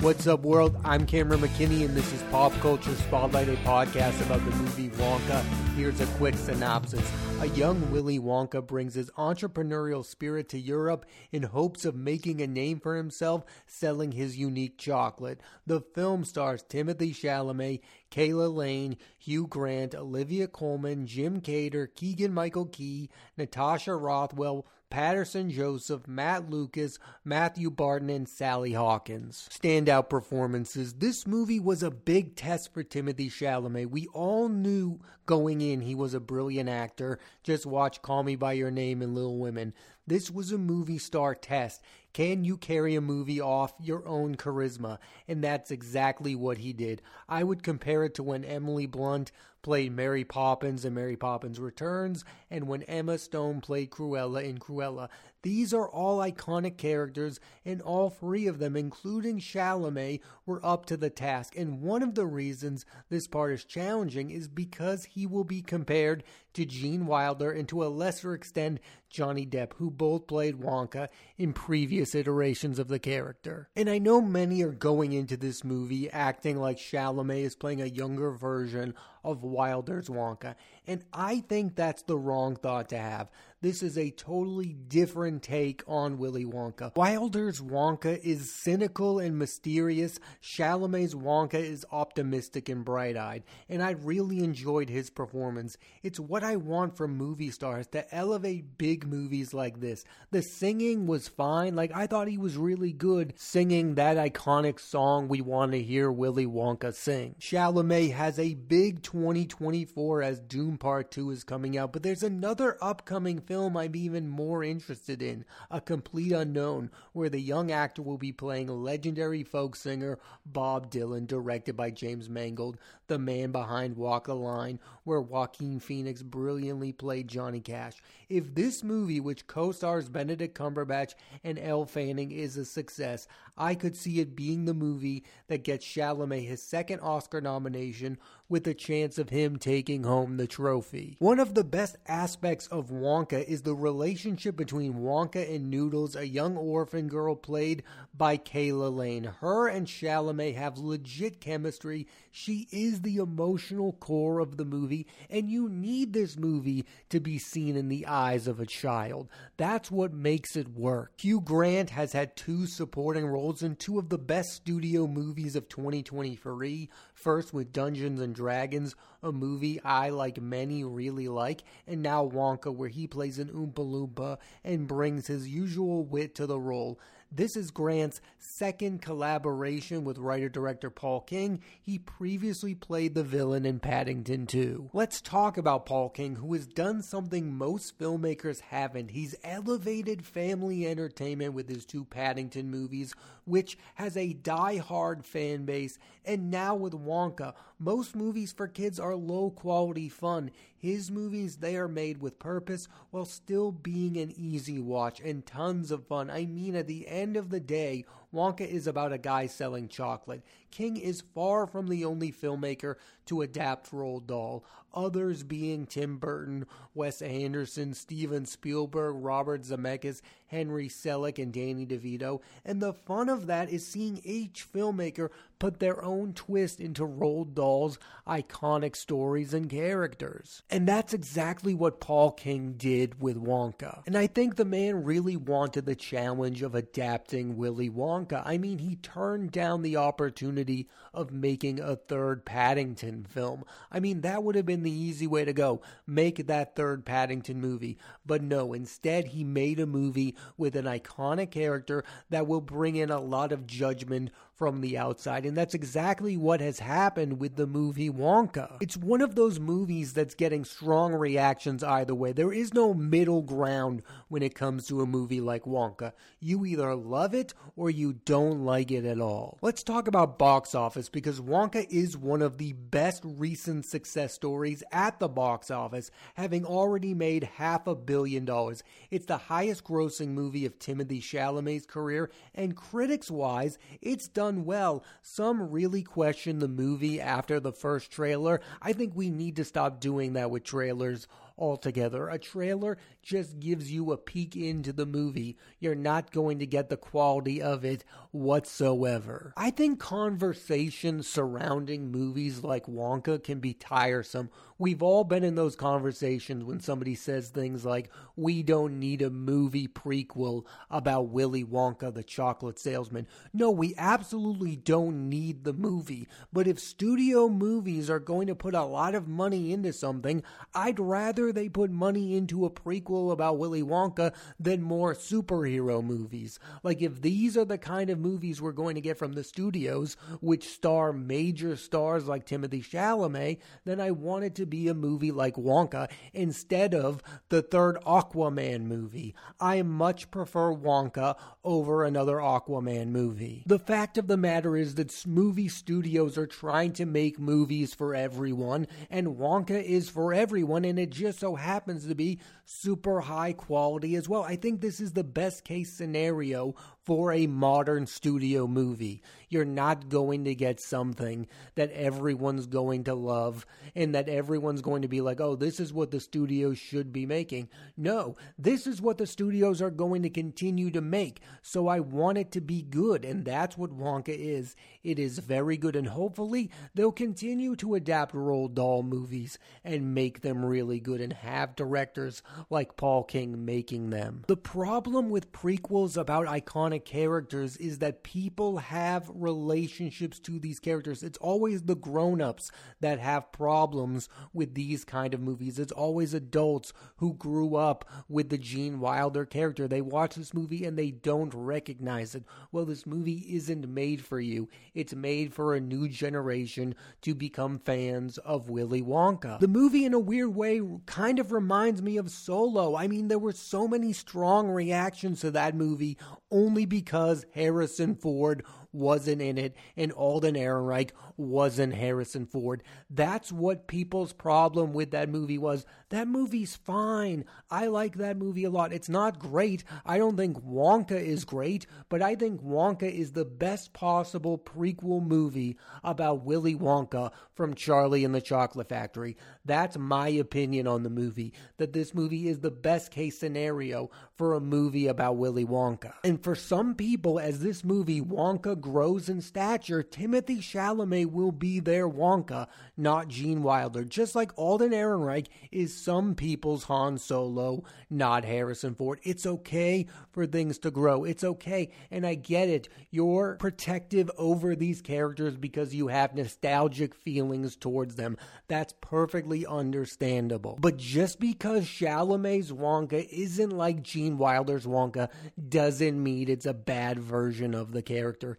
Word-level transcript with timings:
What's 0.00 0.28
up, 0.28 0.42
world? 0.42 0.76
I'm 0.84 1.06
Cameron 1.06 1.40
McKinney, 1.40 1.84
and 1.84 1.92
this 1.92 2.12
is 2.12 2.22
Pop 2.30 2.52
Culture 2.60 2.94
Spotlight, 2.94 3.48
a 3.48 3.56
podcast 3.56 4.24
about 4.24 4.38
the 4.44 4.54
movie 4.54 4.90
Wonka. 4.90 5.42
Here's 5.74 6.00
a 6.00 6.06
quick 6.18 6.36
synopsis. 6.36 7.12
A 7.40 7.46
young 7.46 7.90
Willy 7.90 8.20
Wonka 8.20 8.64
brings 8.64 8.94
his 8.94 9.10
entrepreneurial 9.18 10.04
spirit 10.04 10.48
to 10.50 10.58
Europe 10.60 11.04
in 11.32 11.42
hopes 11.42 11.84
of 11.84 11.96
making 11.96 12.40
a 12.40 12.46
name 12.46 12.78
for 12.78 12.94
himself 12.94 13.44
selling 13.66 14.12
his 14.12 14.36
unique 14.38 14.78
chocolate. 14.78 15.40
The 15.66 15.80
film 15.80 16.24
stars 16.24 16.62
Timothy 16.62 17.12
Chalamet, 17.12 17.80
Calah 18.12 18.54
Lane, 18.54 18.98
Hugh 19.18 19.48
Grant, 19.48 19.96
Olivia 19.96 20.46
Colman, 20.46 21.08
Jim 21.08 21.40
Carter, 21.40 21.88
Keegan 21.88 22.32
Michael 22.32 22.66
Key, 22.66 23.10
Natasha 23.36 23.96
Rothwell, 23.96 24.64
Paterson 24.90 25.50
Joseph, 25.50 26.08
Matt 26.08 26.50
Lucas, 26.50 26.98
Matthew 27.24 27.70
Barton, 27.70 28.10
and 28.10 28.28
Sally 28.28 28.72
Hawkins. 28.72 29.48
Standout 29.50 30.08
performances. 30.08 30.94
This 30.94 31.26
movie 31.26 31.60
was 31.60 31.82
a 31.82 31.90
big 31.90 32.36
test 32.36 32.72
for 32.72 32.82
Timothy 32.82 33.28
Chalamet. 33.28 33.90
We 33.90 34.06
all 34.08 34.48
knew 34.48 35.00
going 35.26 35.60
in 35.60 35.80
he 35.82 35.94
was 35.94 36.14
a 36.14 36.20
brilliant 36.20 36.68
actor. 36.68 37.18
Just 37.42 37.66
watch 37.66 38.02
Call 38.02 38.22
Me 38.22 38.36
By 38.36 38.54
Your 38.54 38.70
Name 38.70 39.02
and 39.02 39.14
Little 39.14 39.38
Women. 39.38 39.74
This 40.06 40.30
was 40.30 40.52
a 40.52 40.58
movie 40.58 40.98
star 40.98 41.34
test. 41.34 41.82
Can 42.12 42.44
you 42.44 42.56
carry 42.56 42.94
a 42.94 43.00
movie 43.00 43.40
off 43.40 43.74
your 43.80 44.06
own 44.06 44.36
charisma? 44.36 44.98
And 45.26 45.42
that's 45.42 45.70
exactly 45.70 46.34
what 46.34 46.58
he 46.58 46.72
did. 46.72 47.02
I 47.28 47.44
would 47.44 47.62
compare 47.62 48.04
it 48.04 48.14
to 48.14 48.22
when 48.22 48.44
Emily 48.44 48.86
Blunt 48.86 49.30
played 49.62 49.92
Mary 49.92 50.24
Poppins 50.24 50.84
in 50.84 50.94
Mary 50.94 51.16
Poppins 51.16 51.60
Returns 51.60 52.24
and 52.50 52.66
when 52.66 52.82
Emma 52.84 53.18
Stone 53.18 53.60
played 53.60 53.90
Cruella 53.90 54.42
in 54.42 54.58
Cruella. 54.58 55.08
These 55.42 55.72
are 55.72 55.88
all 55.88 56.18
iconic 56.18 56.78
characters, 56.78 57.38
and 57.64 57.80
all 57.80 58.10
three 58.10 58.46
of 58.48 58.58
them, 58.58 58.76
including 58.76 59.38
Chalamet, 59.38 60.20
were 60.46 60.64
up 60.64 60.86
to 60.86 60.96
the 60.96 61.10
task. 61.10 61.56
And 61.56 61.80
one 61.80 62.02
of 62.02 62.14
the 62.14 62.26
reasons 62.26 62.84
this 63.08 63.28
part 63.28 63.52
is 63.52 63.64
challenging 63.64 64.30
is 64.30 64.48
because 64.48 65.04
he 65.04 65.26
will 65.26 65.44
be 65.44 65.62
compared 65.62 66.24
to 66.58 66.66
Gene 66.66 67.06
Wilder 67.06 67.52
and 67.52 67.68
to 67.68 67.84
a 67.84 67.86
lesser 67.86 68.34
extent 68.34 68.80
Johnny 69.08 69.46
Depp, 69.46 69.74
who 69.76 69.90
both 69.90 70.26
played 70.26 70.56
Wonka 70.56 71.08
in 71.36 71.52
previous 71.52 72.16
iterations 72.16 72.80
of 72.80 72.88
the 72.88 72.98
character. 72.98 73.68
And 73.76 73.88
I 73.88 73.98
know 73.98 74.20
many 74.20 74.62
are 74.62 74.72
going 74.72 75.12
into 75.12 75.36
this 75.36 75.62
movie 75.62 76.10
acting 76.10 76.58
like 76.58 76.76
Chalamet 76.76 77.44
is 77.44 77.54
playing 77.54 77.80
a 77.80 77.86
younger 77.86 78.32
version 78.32 78.94
of 79.22 79.44
Wilder's 79.44 80.08
Wonka, 80.08 80.56
and 80.86 81.04
I 81.12 81.40
think 81.40 81.76
that's 81.76 82.02
the 82.02 82.18
wrong 82.18 82.56
thought 82.56 82.88
to 82.88 82.98
have. 82.98 83.30
This 83.60 83.82
is 83.82 83.98
a 83.98 84.12
totally 84.12 84.72
different 84.72 85.42
take 85.42 85.82
on 85.88 86.18
Willy 86.18 86.44
Wonka. 86.44 86.94
Wilder's 86.94 87.60
Wonka 87.60 88.16
is 88.20 88.54
cynical 88.54 89.18
and 89.18 89.36
mysterious. 89.36 90.20
Chalamet's 90.40 91.16
Wonka 91.16 91.54
is 91.54 91.84
optimistic 91.90 92.68
and 92.68 92.84
bright 92.84 93.16
eyed. 93.16 93.42
And 93.68 93.82
I 93.82 93.90
really 93.90 94.44
enjoyed 94.44 94.88
his 94.88 95.10
performance. 95.10 95.76
It's 96.04 96.20
what 96.20 96.44
I 96.44 96.54
want 96.54 96.96
from 96.96 97.16
movie 97.16 97.50
stars 97.50 97.88
to 97.88 98.14
elevate 98.14 98.78
big 98.78 99.08
movies 99.08 99.52
like 99.52 99.80
this. 99.80 100.04
The 100.30 100.42
singing 100.42 101.08
was 101.08 101.26
fine. 101.26 101.74
Like, 101.74 101.90
I 101.92 102.06
thought 102.06 102.28
he 102.28 102.38
was 102.38 102.56
really 102.56 102.92
good 102.92 103.34
singing 103.36 103.96
that 103.96 104.18
iconic 104.18 104.78
song 104.78 105.26
we 105.26 105.40
want 105.40 105.72
to 105.72 105.82
hear 105.82 106.12
Willy 106.12 106.46
Wonka 106.46 106.94
sing. 106.94 107.34
Chalamet 107.40 108.12
has 108.12 108.38
a 108.38 108.54
big 108.54 109.02
2024 109.02 110.22
as 110.22 110.38
Dune 110.38 110.78
Part 110.78 111.10
2 111.10 111.32
is 111.32 111.42
coming 111.42 111.76
out, 111.76 111.92
but 111.92 112.04
there's 112.04 112.22
another 112.22 112.78
upcoming 112.80 113.40
film 113.48 113.78
I'm 113.78 113.96
even 113.96 114.28
more 114.28 114.62
interested 114.62 115.22
in, 115.22 115.46
A 115.70 115.80
Complete 115.80 116.32
Unknown, 116.32 116.90
where 117.14 117.30
the 117.30 117.40
young 117.40 117.72
actor 117.72 118.02
will 118.02 118.18
be 118.18 118.30
playing 118.30 118.68
legendary 118.68 119.42
folk 119.42 119.74
singer 119.74 120.18
Bob 120.44 120.90
Dylan, 120.90 121.26
directed 121.26 121.74
by 121.74 121.90
James 121.90 122.28
Mangold, 122.28 122.76
the 123.06 123.18
man 123.18 123.50
behind 123.50 123.96
Walk 123.96 124.26
the 124.26 124.34
Line, 124.34 124.78
where 125.04 125.22
Joaquin 125.22 125.80
Phoenix 125.80 126.22
brilliantly 126.22 126.92
played 126.92 127.26
Johnny 127.26 127.60
Cash. 127.60 127.94
If 128.28 128.54
this 128.54 128.84
movie, 128.84 129.18
which 129.18 129.46
co-stars 129.46 130.10
Benedict 130.10 130.56
Cumberbatch 130.56 131.14
and 131.42 131.58
Elle 131.58 131.86
Fanning, 131.86 132.30
is 132.30 132.58
a 132.58 132.66
success, 132.66 133.26
I 133.56 133.74
could 133.74 133.96
see 133.96 134.20
it 134.20 134.36
being 134.36 134.66
the 134.66 134.74
movie 134.74 135.24
that 135.46 135.64
gets 135.64 135.86
Chalamet 135.86 136.46
his 136.46 136.62
second 136.62 137.00
Oscar 137.00 137.40
nomination 137.40 138.18
with 138.48 138.66
a 138.66 138.74
chance 138.74 139.18
of 139.18 139.30
him 139.30 139.58
taking 139.58 140.04
home 140.04 140.36
the 140.36 140.46
trophy. 140.46 141.16
One 141.18 141.38
of 141.38 141.54
the 141.54 141.64
best 141.64 141.96
aspects 142.06 142.66
of 142.68 142.90
Wonka 142.90 143.44
is 143.44 143.62
the 143.62 143.74
relationship 143.74 144.56
between 144.56 144.94
Wonka 144.94 145.54
and 145.54 145.70
Noodles, 145.70 146.16
a 146.16 146.26
young 146.26 146.56
orphan 146.56 147.08
girl 147.08 147.36
played 147.36 147.82
by 148.16 148.36
Calah 148.36 148.94
Lane. 148.94 149.24
Her 149.40 149.68
and 149.68 149.86
Chalamet 149.86 150.54
have 150.56 150.78
legit 150.78 151.40
chemistry. 151.40 152.06
She 152.30 152.68
is 152.70 153.02
the 153.02 153.16
emotional 153.16 153.92
core 153.92 154.38
of 154.38 154.56
the 154.56 154.64
movie, 154.64 155.06
and 155.28 155.50
you 155.50 155.68
need 155.68 156.12
this 156.12 156.36
movie 156.36 156.86
to 157.10 157.20
be 157.20 157.38
seen 157.38 157.76
in 157.76 157.88
the 157.88 158.06
eyes 158.06 158.48
of 158.48 158.60
a 158.60 158.66
child. 158.66 159.28
That's 159.56 159.90
what 159.90 160.12
makes 160.12 160.56
it 160.56 160.68
work. 160.68 161.12
Hugh 161.18 161.40
Grant 161.40 161.90
has 161.90 162.12
had 162.12 162.36
two 162.36 162.66
supporting 162.66 163.26
roles 163.26 163.62
in 163.62 163.76
two 163.76 163.98
of 163.98 164.08
the 164.08 164.18
best 164.18 164.50
studio 164.50 165.06
movies 165.06 165.56
of 165.56 165.68
2023. 165.68 166.88
First 167.18 167.52
with 167.52 167.72
Dungeons 167.72 168.20
and 168.20 168.32
Dragons, 168.32 168.94
a 169.24 169.32
movie 169.32 169.82
I, 169.82 170.10
like 170.10 170.40
many, 170.40 170.84
really 170.84 171.26
like, 171.26 171.64
and 171.84 172.00
now 172.00 172.24
Wonka, 172.24 172.72
where 172.72 172.88
he 172.88 173.08
plays 173.08 173.40
an 173.40 173.48
Oompa 173.48 173.84
Loompa 173.84 174.38
and 174.62 174.86
brings 174.86 175.26
his 175.26 175.48
usual 175.48 176.04
wit 176.04 176.36
to 176.36 176.46
the 176.46 176.60
role. 176.60 177.00
This 177.30 177.56
is 177.56 177.70
Grant's 177.70 178.22
second 178.38 179.02
collaboration 179.02 180.02
with 180.02 180.16
writer 180.16 180.48
director 180.48 180.88
Paul 180.88 181.20
King. 181.20 181.60
He 181.78 181.98
previously 181.98 182.74
played 182.74 183.14
the 183.14 183.22
villain 183.22 183.66
in 183.66 183.80
Paddington 183.80 184.46
2. 184.46 184.90
Let's 184.94 185.20
talk 185.20 185.58
about 185.58 185.84
Paul 185.84 186.08
King, 186.08 186.36
who 186.36 186.54
has 186.54 186.66
done 186.66 187.02
something 187.02 187.54
most 187.54 187.98
filmmakers 187.98 188.60
haven't. 188.60 189.10
He's 189.10 189.34
elevated 189.44 190.24
family 190.24 190.86
entertainment 190.86 191.52
with 191.52 191.68
his 191.68 191.84
two 191.84 192.06
Paddington 192.06 192.70
movies, 192.70 193.12
which 193.44 193.76
has 193.96 194.16
a 194.16 194.32
die-hard 194.32 195.22
fan 195.22 195.66
base, 195.66 195.98
and 196.24 196.50
now 196.50 196.74
with 196.76 196.94
Wonka. 196.94 197.52
Most 197.78 198.16
movies 198.16 198.52
for 198.52 198.66
kids 198.66 198.98
are 198.98 199.14
low 199.14 199.50
quality 199.50 200.08
fun. 200.08 200.50
His 200.78 201.10
movies, 201.10 201.56
they 201.56 201.76
are 201.76 201.88
made 201.88 202.20
with 202.20 202.38
purpose 202.38 202.86
while 203.10 203.24
still 203.24 203.72
being 203.72 204.16
an 204.16 204.32
easy 204.36 204.78
watch 204.78 205.20
and 205.20 205.44
tons 205.44 205.90
of 205.90 206.06
fun. 206.06 206.30
I 206.30 206.46
mean, 206.46 206.76
at 206.76 206.86
the 206.86 207.08
end 207.08 207.36
of 207.36 207.50
the 207.50 207.60
day, 207.60 208.04
Wonka 208.32 208.66
is 208.66 208.86
about 208.86 209.12
a 209.12 209.18
guy 209.18 209.46
selling 209.46 209.88
chocolate. 209.88 210.42
King 210.70 210.96
is 210.96 211.22
far 211.34 211.66
from 211.66 211.88
the 211.88 212.04
only 212.04 212.30
filmmaker 212.30 212.96
to 213.26 213.42
adapt 213.42 213.90
Roald 213.90 214.26
Dahl, 214.26 214.64
others 214.94 215.42
being 215.42 215.86
Tim 215.86 216.18
Burton, 216.18 216.66
Wes 216.94 217.22
Anderson, 217.22 217.94
Steven 217.94 218.46
Spielberg, 218.46 219.16
Robert 219.18 219.62
Zemeckis, 219.62 220.20
Henry 220.46 220.88
Selick, 220.88 221.38
and 221.38 221.52
Danny 221.52 221.86
DeVito. 221.86 222.40
And 222.64 222.80
the 222.80 222.92
fun 222.92 223.28
of 223.28 223.46
that 223.46 223.70
is 223.70 223.86
seeing 223.86 224.20
each 224.24 224.66
filmmaker 224.70 225.28
put 225.58 225.78
their 225.78 226.02
own 226.02 226.32
twist 226.32 226.80
into 226.80 227.06
Roald 227.06 227.54
Dahl's 227.54 227.98
iconic 228.26 228.96
stories 228.96 229.52
and 229.52 229.68
characters. 229.68 230.62
And 230.70 230.86
that's 230.86 231.12
exactly 231.12 231.74
what 231.74 232.00
Paul 232.00 232.32
King 232.32 232.74
did 232.76 233.20
with 233.20 233.36
Wonka. 233.36 234.02
And 234.06 234.16
I 234.16 234.26
think 234.26 234.56
the 234.56 234.64
man 234.64 235.04
really 235.04 235.36
wanted 235.36 235.84
the 235.86 235.96
challenge 235.96 236.62
of 236.62 236.74
adapting 236.74 237.56
Willy 237.56 237.90
Wonka. 237.90 238.17
I 238.32 238.58
mean, 238.58 238.78
he 238.78 238.96
turned 238.96 239.52
down 239.52 239.82
the 239.82 239.96
opportunity 239.96 240.88
of 241.12 241.32
making 241.32 241.80
a 241.80 241.96
third 241.96 242.44
Paddington 242.44 243.24
film. 243.24 243.64
I 243.92 244.00
mean, 244.00 244.22
that 244.22 244.42
would 244.42 244.54
have 244.54 244.66
been 244.66 244.82
the 244.82 244.90
easy 244.90 245.26
way 245.26 245.44
to 245.44 245.52
go. 245.52 245.82
Make 246.06 246.46
that 246.46 246.74
third 246.74 247.04
Paddington 247.04 247.60
movie. 247.60 247.98
But 248.24 248.42
no, 248.42 248.72
instead, 248.72 249.28
he 249.28 249.44
made 249.44 249.78
a 249.80 249.86
movie 249.86 250.36
with 250.56 250.76
an 250.76 250.86
iconic 250.86 251.50
character 251.50 252.04
that 252.30 252.46
will 252.46 252.60
bring 252.60 252.96
in 252.96 253.10
a 253.10 253.20
lot 253.20 253.52
of 253.52 253.66
judgment 253.66 254.30
from 254.58 254.80
the 254.80 254.98
outside. 254.98 255.46
And 255.46 255.56
that's 255.56 255.74
exactly 255.74 256.36
what 256.36 256.60
has 256.60 256.80
happened 256.80 257.38
with 257.38 257.54
the 257.54 257.66
movie 257.66 258.10
Wonka. 258.10 258.76
It's 258.80 258.96
one 258.96 259.20
of 259.20 259.36
those 259.36 259.60
movies 259.60 260.12
that's 260.12 260.34
getting 260.34 260.64
strong 260.64 261.14
reactions 261.14 261.84
either 261.84 262.14
way. 262.14 262.32
There 262.32 262.52
is 262.52 262.74
no 262.74 262.92
middle 262.92 263.42
ground 263.42 264.02
when 264.26 264.42
it 264.42 264.56
comes 264.56 264.88
to 264.88 265.00
a 265.00 265.06
movie 265.06 265.40
like 265.40 265.62
Wonka. 265.62 266.12
You 266.40 266.66
either 266.66 266.94
love 266.96 267.34
it 267.34 267.54
or 267.76 267.88
you 267.88 268.14
don't 268.24 268.64
like 268.64 268.90
it 268.90 269.04
at 269.04 269.20
all. 269.20 269.58
Let's 269.62 269.84
talk 269.84 270.08
about 270.08 270.38
box 270.38 270.74
office 270.74 271.08
because 271.08 271.40
Wonka 271.40 271.86
is 271.88 272.16
one 272.16 272.42
of 272.42 272.58
the 272.58 272.72
best 272.72 273.22
recent 273.24 273.86
success 273.86 274.34
stories 274.34 274.82
at 274.90 275.20
the 275.20 275.28
box 275.28 275.70
office, 275.70 276.10
having 276.34 276.64
already 276.64 277.14
made 277.14 277.44
half 277.44 277.86
a 277.86 277.94
billion 277.94 278.44
dollars. 278.44 278.82
It's 279.12 279.26
the 279.26 279.36
highest 279.36 279.84
grossing 279.84 280.30
movie 280.30 280.66
of 280.66 280.80
Timothy 280.80 281.20
Chalamet's 281.20 281.86
career, 281.86 282.30
and 282.54 282.74
critics 282.76 283.30
wise, 283.30 283.78
it's 284.00 284.26
done 284.26 284.47
done 284.48 284.64
well. 284.64 285.04
Some 285.22 285.70
really 285.70 286.02
question 286.02 286.58
the 286.58 286.68
movie 286.68 287.20
after 287.20 287.60
the 287.60 287.72
first 287.72 288.10
trailer. 288.10 288.60
I 288.80 288.94
think 288.94 289.12
we 289.14 289.30
need 289.30 289.56
to 289.56 289.64
stop 289.64 290.00
doing 290.00 290.32
that 290.32 290.50
with 290.50 290.64
trailers 290.64 291.28
altogether. 291.58 292.28
A 292.28 292.38
trailer 292.38 292.98
just 293.22 293.58
gives 293.60 293.90
you 293.92 294.12
a 294.12 294.16
peek 294.16 294.56
into 294.56 294.92
the 294.92 295.06
movie. 295.06 295.56
You're 295.80 295.94
not 295.94 296.30
going 296.30 296.58
to 296.60 296.66
get 296.66 296.88
the 296.88 296.96
quality 296.96 297.60
of 297.60 297.84
it 297.84 298.04
whatsoever. 298.30 299.52
I 299.56 299.70
think 299.70 299.98
conversations 299.98 301.26
surrounding 301.28 302.10
movies 302.10 302.62
like 302.62 302.86
Wonka 302.86 303.42
can 303.42 303.60
be 303.60 303.74
tiresome. 303.74 304.50
We've 304.78 305.02
all 305.02 305.24
been 305.24 305.42
in 305.42 305.56
those 305.56 305.74
conversations 305.74 306.62
when 306.62 306.78
somebody 306.78 307.16
says 307.16 307.48
things 307.48 307.84
like, 307.84 308.10
we 308.36 308.62
don't 308.62 309.00
need 309.00 309.22
a 309.22 309.30
movie 309.30 309.88
prequel 309.88 310.64
about 310.88 311.30
Willy 311.30 311.64
Wonka, 311.64 312.14
the 312.14 312.22
chocolate 312.22 312.78
salesman. 312.78 313.26
No, 313.52 313.70
we 313.70 313.94
absolutely 313.98 314.76
don't 314.76 315.28
need 315.28 315.64
the 315.64 315.72
movie. 315.72 316.28
But 316.52 316.68
if 316.68 316.78
studio 316.78 317.48
movies 317.48 318.08
are 318.08 318.20
going 318.20 318.46
to 318.46 318.54
put 318.54 318.74
a 318.74 318.84
lot 318.84 319.16
of 319.16 319.26
money 319.26 319.72
into 319.72 319.92
something, 319.92 320.44
I'd 320.74 321.00
rather 321.00 321.47
they 321.52 321.68
put 321.68 321.90
money 321.90 322.36
into 322.36 322.64
a 322.64 322.70
prequel 322.70 323.32
about 323.32 323.58
Willy 323.58 323.82
Wonka 323.82 324.34
than 324.58 324.82
more 324.82 325.14
superhero 325.14 326.02
movies. 326.02 326.58
Like, 326.82 327.02
if 327.02 327.20
these 327.20 327.56
are 327.56 327.64
the 327.64 327.78
kind 327.78 328.10
of 328.10 328.18
movies 328.18 328.60
we're 328.60 328.72
going 328.72 328.94
to 328.94 329.00
get 329.00 329.18
from 329.18 329.32
the 329.32 329.44
studios, 329.44 330.16
which 330.40 330.68
star 330.68 331.12
major 331.12 331.76
stars 331.76 332.26
like 332.26 332.46
Timothy 332.46 332.82
Chalamet, 332.82 333.58
then 333.84 334.00
I 334.00 334.10
want 334.10 334.44
it 334.44 334.54
to 334.56 334.66
be 334.66 334.88
a 334.88 334.94
movie 334.94 335.32
like 335.32 335.56
Wonka 335.56 336.10
instead 336.32 336.94
of 336.94 337.22
the 337.48 337.62
third 337.62 337.98
Aquaman 338.06 338.82
movie. 338.82 339.34
I 339.60 339.82
much 339.82 340.30
prefer 340.30 340.72
Wonka 340.72 341.36
over 341.64 342.04
another 342.04 342.36
Aquaman 342.36 343.08
movie. 343.08 343.64
The 343.66 343.78
fact 343.78 344.18
of 344.18 344.26
the 344.26 344.36
matter 344.36 344.76
is 344.76 344.94
that 344.96 345.26
movie 345.26 345.68
studios 345.68 346.38
are 346.38 346.46
trying 346.46 346.92
to 346.94 347.06
make 347.06 347.38
movies 347.38 347.94
for 347.94 348.14
everyone, 348.14 348.86
and 349.10 349.36
Wonka 349.36 349.82
is 349.82 350.08
for 350.08 350.32
everyone, 350.32 350.84
and 350.84 350.98
it 350.98 351.10
just 351.10 351.37
so 351.38 351.54
happens 351.54 352.06
to 352.06 352.14
be 352.14 352.38
super 352.64 353.20
high 353.20 353.52
quality 353.52 354.16
as 354.16 354.28
well. 354.28 354.42
I 354.42 354.56
think 354.56 354.80
this 354.80 355.00
is 355.00 355.12
the 355.12 355.24
best 355.24 355.64
case 355.64 355.92
scenario 355.92 356.74
for 357.08 357.32
a 357.32 357.46
modern 357.46 358.06
studio 358.06 358.66
movie. 358.66 359.22
You're 359.48 359.64
not 359.64 360.10
going 360.10 360.44
to 360.44 360.54
get 360.54 360.78
something 360.78 361.46
that 361.74 361.90
everyone's 361.92 362.66
going 362.66 363.04
to 363.04 363.14
love 363.14 363.64
and 363.94 364.14
that 364.14 364.28
everyone's 364.28 364.82
going 364.82 365.00
to 365.00 365.08
be 365.08 365.22
like, 365.22 365.40
oh, 365.40 365.56
this 365.56 365.80
is 365.80 365.90
what 365.90 366.10
the 366.10 366.20
studios 366.20 366.76
should 366.76 367.10
be 367.10 367.24
making. 367.24 367.70
No, 367.96 368.36
this 368.58 368.86
is 368.86 369.00
what 369.00 369.16
the 369.16 369.26
studios 369.26 369.80
are 369.80 369.90
going 369.90 370.20
to 370.24 370.28
continue 370.28 370.90
to 370.90 371.00
make. 371.00 371.40
So 371.62 371.88
I 371.88 372.00
want 372.00 372.36
it 372.36 372.52
to 372.52 372.60
be 372.60 372.82
good, 372.82 373.24
and 373.24 373.42
that's 373.42 373.78
what 373.78 373.96
Wonka 373.96 374.36
is. 374.36 374.76
It 375.02 375.18
is 375.18 375.38
very 375.38 375.78
good, 375.78 375.96
and 375.96 376.08
hopefully 376.08 376.70
they'll 376.94 377.10
continue 377.10 377.74
to 377.76 377.94
adapt 377.94 378.34
Roald 378.34 378.74
Dahl 378.74 379.02
movies 379.02 379.58
and 379.82 380.14
make 380.14 380.42
them 380.42 380.62
really 380.62 381.00
good 381.00 381.22
and 381.22 381.32
have 381.32 381.74
directors 381.74 382.42
like 382.68 382.98
Paul 382.98 383.24
King 383.24 383.64
making 383.64 384.10
them. 384.10 384.44
The 384.46 384.58
problem 384.58 385.30
with 385.30 385.52
prequels 385.52 386.18
about 386.18 386.46
iconic 386.46 386.97
characters 386.98 387.76
is 387.76 387.98
that 387.98 388.22
people 388.22 388.78
have 388.78 389.30
relationships 389.34 390.38
to 390.40 390.58
these 390.58 390.80
characters. 390.80 391.22
It's 391.22 391.38
always 391.38 391.82
the 391.82 391.94
grown-ups 391.94 392.70
that 393.00 393.18
have 393.18 393.52
problems 393.52 394.28
with 394.52 394.74
these 394.74 395.04
kind 395.04 395.34
of 395.34 395.40
movies. 395.40 395.78
It's 395.78 395.92
always 395.92 396.34
adults 396.34 396.92
who 397.16 397.34
grew 397.34 397.76
up 397.76 398.04
with 398.28 398.48
the 398.48 398.58
Gene 398.58 399.00
Wilder 399.00 399.44
character. 399.44 399.88
They 399.88 400.00
watch 400.00 400.34
this 400.34 400.54
movie 400.54 400.84
and 400.84 400.98
they 400.98 401.10
don't 401.10 401.52
recognize 401.54 402.34
it. 402.34 402.44
Well, 402.72 402.84
this 402.84 403.06
movie 403.06 403.46
isn't 403.50 403.88
made 403.88 404.24
for 404.24 404.40
you. 404.40 404.68
It's 404.94 405.14
made 405.14 405.54
for 405.54 405.74
a 405.74 405.80
new 405.80 406.08
generation 406.08 406.94
to 407.22 407.34
become 407.34 407.78
fans 407.78 408.38
of 408.38 408.70
Willy 408.70 409.02
Wonka. 409.02 409.60
The 409.60 409.68
movie 409.68 410.04
in 410.04 410.14
a 410.14 410.18
weird 410.18 410.54
way 410.54 410.80
kind 411.06 411.38
of 411.38 411.52
reminds 411.52 412.02
me 412.02 412.16
of 412.16 412.30
Solo. 412.30 412.96
I 412.96 413.08
mean, 413.08 413.28
there 413.28 413.38
were 413.38 413.52
so 413.52 413.88
many 413.88 414.12
strong 414.12 414.68
reactions 414.68 415.40
to 415.40 415.50
that 415.52 415.74
movie 415.74 416.18
only 416.50 416.77
because 416.86 417.44
Harrison 417.54 418.14
Ford 418.14 418.64
wasn't 418.92 419.42
in 419.42 419.58
it 419.58 419.74
and 419.96 420.12
Alden 420.12 420.54
Ehrenreich 420.54 421.10
wasn't 421.36 421.94
Harrison 421.94 422.46
Ford. 422.46 422.82
That's 423.10 423.52
what 423.52 423.86
people's 423.86 424.32
problem 424.32 424.92
with 424.92 425.10
that 425.12 425.28
movie 425.28 425.58
was. 425.58 425.84
That 426.10 426.26
movie's 426.26 426.74
fine. 426.74 427.44
I 427.70 427.86
like 427.86 428.16
that 428.16 428.38
movie 428.38 428.64
a 428.64 428.70
lot. 428.70 428.92
It's 428.92 429.08
not 429.08 429.38
great. 429.38 429.84
I 430.06 430.18
don't 430.18 430.36
think 430.36 430.58
Wonka 430.64 431.20
is 431.20 431.44
great, 431.44 431.86
but 432.08 432.22
I 432.22 432.34
think 432.34 432.62
Wonka 432.62 433.10
is 433.10 433.32
the 433.32 433.44
best 433.44 433.92
possible 433.92 434.58
prequel 434.58 435.22
movie 435.22 435.78
about 436.02 436.44
Willy 436.44 436.74
Wonka 436.74 437.30
from 437.54 437.74
Charlie 437.74 438.24
and 438.24 438.34
the 438.34 438.40
Chocolate 438.40 438.88
Factory. 438.88 439.36
That's 439.64 439.98
my 439.98 440.28
opinion 440.28 440.86
on 440.86 441.02
the 441.02 441.10
movie. 441.10 441.52
That 441.76 441.92
this 441.92 442.14
movie 442.14 442.48
is 442.48 442.60
the 442.60 442.70
best 442.70 443.10
case 443.10 443.38
scenario 443.38 444.10
for 444.36 444.54
a 444.54 444.60
movie 444.60 445.08
about 445.08 445.36
Willy 445.36 445.64
Wonka. 445.64 446.14
And 446.24 446.42
for 446.42 446.54
some 446.54 446.94
people, 446.94 447.38
as 447.38 447.60
this 447.60 447.84
movie 447.84 448.20
Wonka 448.20 448.77
grows 448.80 449.28
in 449.28 449.40
stature, 449.40 450.02
Timothy 450.02 450.58
Chalamet 450.58 451.30
will 451.32 451.52
be 451.52 451.80
their 451.80 452.08
Wonka, 452.08 452.66
not 452.96 453.28
Gene 453.28 453.62
Wilder. 453.62 454.04
Just 454.04 454.34
like 454.34 454.56
Alden 454.56 454.92
Ehrenreich 454.92 455.46
is 455.70 455.94
some 455.94 456.34
people's 456.34 456.84
Han 456.84 457.18
Solo, 457.18 457.84
not 458.10 458.44
Harrison 458.44 458.94
Ford. 458.94 459.20
It's 459.22 459.46
okay 459.46 460.06
for 460.30 460.46
things 460.46 460.78
to 460.78 460.90
grow. 460.90 461.24
It's 461.24 461.44
okay. 461.44 461.90
And 462.10 462.26
I 462.26 462.34
get 462.34 462.68
it. 462.68 462.88
You're 463.10 463.56
protective 463.56 464.30
over 464.38 464.74
these 464.74 465.02
characters 465.02 465.56
because 465.56 465.94
you 465.94 466.08
have 466.08 466.34
nostalgic 466.34 467.14
feelings 467.14 467.76
towards 467.76 468.14
them. 468.14 468.36
That's 468.68 468.94
perfectly 469.00 469.66
understandable. 469.66 470.78
But 470.80 470.96
just 470.96 471.40
because 471.40 471.84
Chalamet's 471.84 472.72
Wonka 472.72 473.28
isn't 473.30 473.70
like 473.70 474.02
Gene 474.02 474.38
Wilder's 474.38 474.86
Wonka 474.86 475.28
doesn't 475.68 476.22
mean 476.22 476.48
it's 476.48 476.66
a 476.66 476.74
bad 476.74 477.18
version 477.18 477.74
of 477.74 477.92
the 477.92 478.02
character. 478.02 478.58